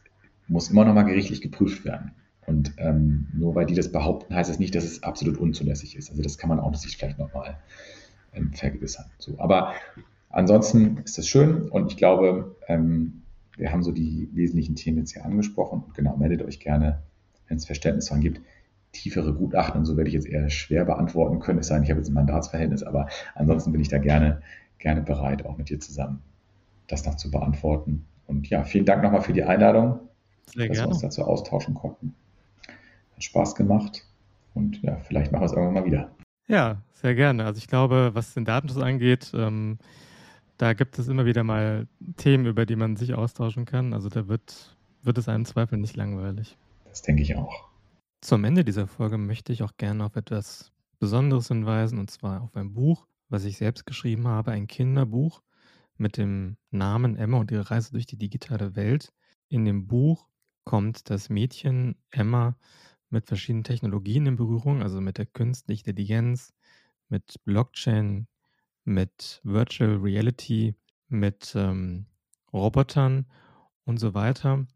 muss 0.46 0.70
immer 0.70 0.84
noch 0.84 0.94
mal 0.94 1.02
gerichtlich 1.02 1.40
geprüft 1.40 1.84
werden. 1.84 2.12
Und 2.46 2.74
ähm, 2.76 3.28
nur 3.32 3.54
weil 3.54 3.66
die 3.66 3.74
das 3.74 3.90
behaupten, 3.90 4.34
heißt 4.34 4.50
das 4.50 4.58
nicht, 4.58 4.74
dass 4.74 4.84
es 4.84 5.02
absolut 5.02 5.38
unzulässig 5.38 5.96
ist. 5.96 6.10
Also 6.10 6.22
das 6.22 6.38
kann 6.38 6.48
man 6.48 6.60
auch 6.60 6.74
sich 6.74 6.96
vielleicht 6.96 7.18
nochmal 7.18 7.58
ähm, 8.34 8.52
vergewissern. 8.52 9.06
So, 9.18 9.38
aber 9.38 9.74
ansonsten 10.34 10.98
ist 11.04 11.18
das 11.18 11.28
schön 11.28 11.68
und 11.68 11.90
ich 11.90 11.96
glaube, 11.96 12.56
ähm, 12.68 13.22
wir 13.56 13.72
haben 13.72 13.82
so 13.82 13.92
die 13.92 14.28
wesentlichen 14.32 14.74
Themen 14.74 14.98
jetzt 14.98 15.12
hier 15.12 15.24
angesprochen. 15.24 15.84
Und 15.86 15.94
genau, 15.94 16.16
meldet 16.16 16.42
euch 16.42 16.58
gerne, 16.60 17.02
wenn 17.48 17.56
es 17.56 17.66
Verständnisfragen 17.66 18.22
gibt 18.22 18.40
tiefere 18.94 19.34
Gutachten 19.34 19.80
und 19.80 19.86
so 19.86 19.96
werde 19.96 20.08
ich 20.08 20.14
jetzt 20.14 20.26
eher 20.26 20.48
schwer 20.48 20.84
beantworten 20.84 21.40
können, 21.40 21.58
es 21.58 21.66
sei 21.66 21.74
denn, 21.74 21.84
ich 21.84 21.90
habe 21.90 22.00
jetzt 22.00 22.10
ein 22.10 22.14
Mandatsverhältnis, 22.14 22.84
aber 22.84 23.08
ansonsten 23.34 23.72
bin 23.72 23.80
ich 23.80 23.88
da 23.88 23.98
gerne, 23.98 24.40
gerne 24.78 25.02
bereit, 25.02 25.44
auch 25.44 25.58
mit 25.58 25.68
dir 25.68 25.80
zusammen 25.80 26.22
das 26.86 27.04
noch 27.06 27.16
zu 27.16 27.30
beantworten. 27.30 28.06
Und 28.26 28.48
ja, 28.50 28.62
vielen 28.64 28.84
Dank 28.84 29.02
nochmal 29.02 29.22
für 29.22 29.32
die 29.32 29.42
Einladung, 29.42 30.00
Sehr 30.46 30.68
dass 30.68 30.76
gerne. 30.76 30.90
wir 30.90 30.92
uns 30.92 31.02
dazu 31.02 31.22
austauschen 31.24 31.74
konnten. 31.74 32.14
Hat 33.14 33.24
Spaß 33.24 33.54
gemacht 33.54 34.06
und 34.54 34.82
ja, 34.82 34.96
vielleicht 34.98 35.32
machen 35.32 35.42
wir 35.42 35.46
es 35.46 35.52
irgendwann 35.52 35.74
mal 35.74 35.84
wieder. 35.84 36.10
Ja, 36.46 36.82
sehr 36.92 37.14
gerne. 37.14 37.44
Also 37.44 37.58
ich 37.58 37.68
glaube, 37.68 38.10
was 38.12 38.34
den 38.34 38.44
Datenschutz 38.44 38.82
angeht, 38.82 39.32
ähm, 39.34 39.78
da 40.58 40.72
gibt 40.72 40.98
es 40.98 41.08
immer 41.08 41.26
wieder 41.26 41.44
mal 41.44 41.88
Themen, 42.16 42.46
über 42.46 42.66
die 42.66 42.76
man 42.76 42.96
sich 42.96 43.14
austauschen 43.14 43.64
kann. 43.64 43.92
Also 43.92 44.08
da 44.08 44.28
wird, 44.28 44.76
wird 45.02 45.18
es 45.18 45.28
einem 45.28 45.44
Zweifel 45.44 45.78
nicht 45.78 45.96
langweilig. 45.96 46.56
Das 46.84 47.02
denke 47.02 47.22
ich 47.22 47.36
auch. 47.36 47.68
Zum 48.20 48.44
Ende 48.44 48.64
dieser 48.64 48.86
Folge 48.86 49.18
möchte 49.18 49.52
ich 49.52 49.62
auch 49.62 49.76
gerne 49.76 50.04
auf 50.04 50.16
etwas 50.16 50.72
Besonderes 50.98 51.48
hinweisen, 51.48 51.98
und 51.98 52.10
zwar 52.10 52.40
auf 52.40 52.56
ein 52.56 52.72
Buch, 52.72 53.06
was 53.28 53.44
ich 53.44 53.58
selbst 53.58 53.84
geschrieben 53.84 54.28
habe, 54.28 54.52
ein 54.52 54.66
Kinderbuch 54.66 55.42
mit 55.96 56.16
dem 56.16 56.56
Namen 56.70 57.16
Emma 57.16 57.38
und 57.38 57.50
ihre 57.50 57.70
Reise 57.70 57.92
durch 57.92 58.06
die 58.06 58.16
digitale 58.16 58.76
Welt. 58.76 59.12
In 59.48 59.64
dem 59.64 59.86
Buch 59.86 60.26
kommt 60.64 61.10
das 61.10 61.28
Mädchen 61.28 61.96
Emma 62.10 62.56
mit 63.10 63.26
verschiedenen 63.26 63.64
Technologien 63.64 64.26
in 64.26 64.36
Berührung, 64.36 64.82
also 64.82 65.00
mit 65.00 65.18
der 65.18 65.26
künstlichen 65.26 65.88
Intelligenz, 65.88 66.54
mit 67.08 67.36
Blockchain, 67.44 68.26
mit 68.84 69.40
Virtual 69.44 69.96
Reality, 69.96 70.74
mit 71.08 71.54
ähm, 71.56 72.06
Robotern 72.52 73.26
und 73.84 73.98
so 73.98 74.14
weiter. 74.14 74.66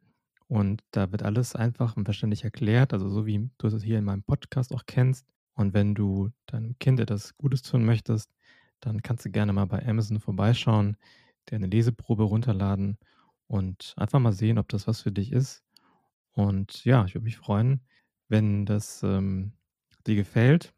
Und 0.48 0.82
da 0.92 1.12
wird 1.12 1.22
alles 1.22 1.54
einfach 1.54 1.96
und 1.96 2.04
verständlich 2.04 2.44
erklärt, 2.44 2.92
also 2.92 3.08
so 3.08 3.26
wie 3.26 3.50
du 3.58 3.66
es 3.66 3.82
hier 3.82 3.98
in 3.98 4.04
meinem 4.04 4.22
Podcast 4.22 4.72
auch 4.72 4.84
kennst. 4.86 5.26
Und 5.54 5.74
wenn 5.74 5.94
du 5.94 6.30
deinem 6.46 6.78
Kind 6.78 7.00
etwas 7.00 7.36
Gutes 7.36 7.62
tun 7.62 7.84
möchtest, 7.84 8.30
dann 8.80 9.02
kannst 9.02 9.24
du 9.24 9.30
gerne 9.30 9.52
mal 9.52 9.66
bei 9.66 9.84
Amazon 9.86 10.20
vorbeischauen, 10.20 10.96
dir 11.50 11.56
eine 11.56 11.66
Leseprobe 11.66 12.22
runterladen 12.22 12.96
und 13.46 13.94
einfach 13.96 14.20
mal 14.20 14.32
sehen, 14.32 14.58
ob 14.58 14.68
das 14.68 14.86
was 14.86 15.02
für 15.02 15.12
dich 15.12 15.32
ist. 15.32 15.64
Und 16.32 16.84
ja, 16.84 17.04
ich 17.04 17.14
würde 17.14 17.24
mich 17.24 17.36
freuen, 17.36 17.80
wenn 18.28 18.64
das 18.66 19.02
ähm, 19.02 19.52
dir 20.06 20.14
gefällt 20.14 20.72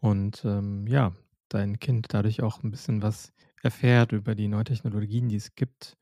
und 0.00 0.44
ähm, 0.44 0.86
ja, 0.86 1.12
dein 1.54 1.78
Kind 1.80 2.06
dadurch 2.10 2.42
auch 2.42 2.62
ein 2.62 2.70
bisschen 2.70 3.02
was 3.02 3.32
erfährt 3.62 4.12
über 4.12 4.34
die 4.34 4.48
neuen 4.48 4.64
Technologien, 4.66 5.28
die 5.28 5.36
es 5.36 5.54
gibt 5.54 5.96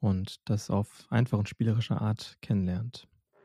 und 0.00 0.36
das 0.50 0.70
auf 0.70 1.06
einfach 1.10 1.38
und 1.38 1.50
spielerische 1.50 2.00
Art 2.00 2.38
kennenlernt. 2.42 3.08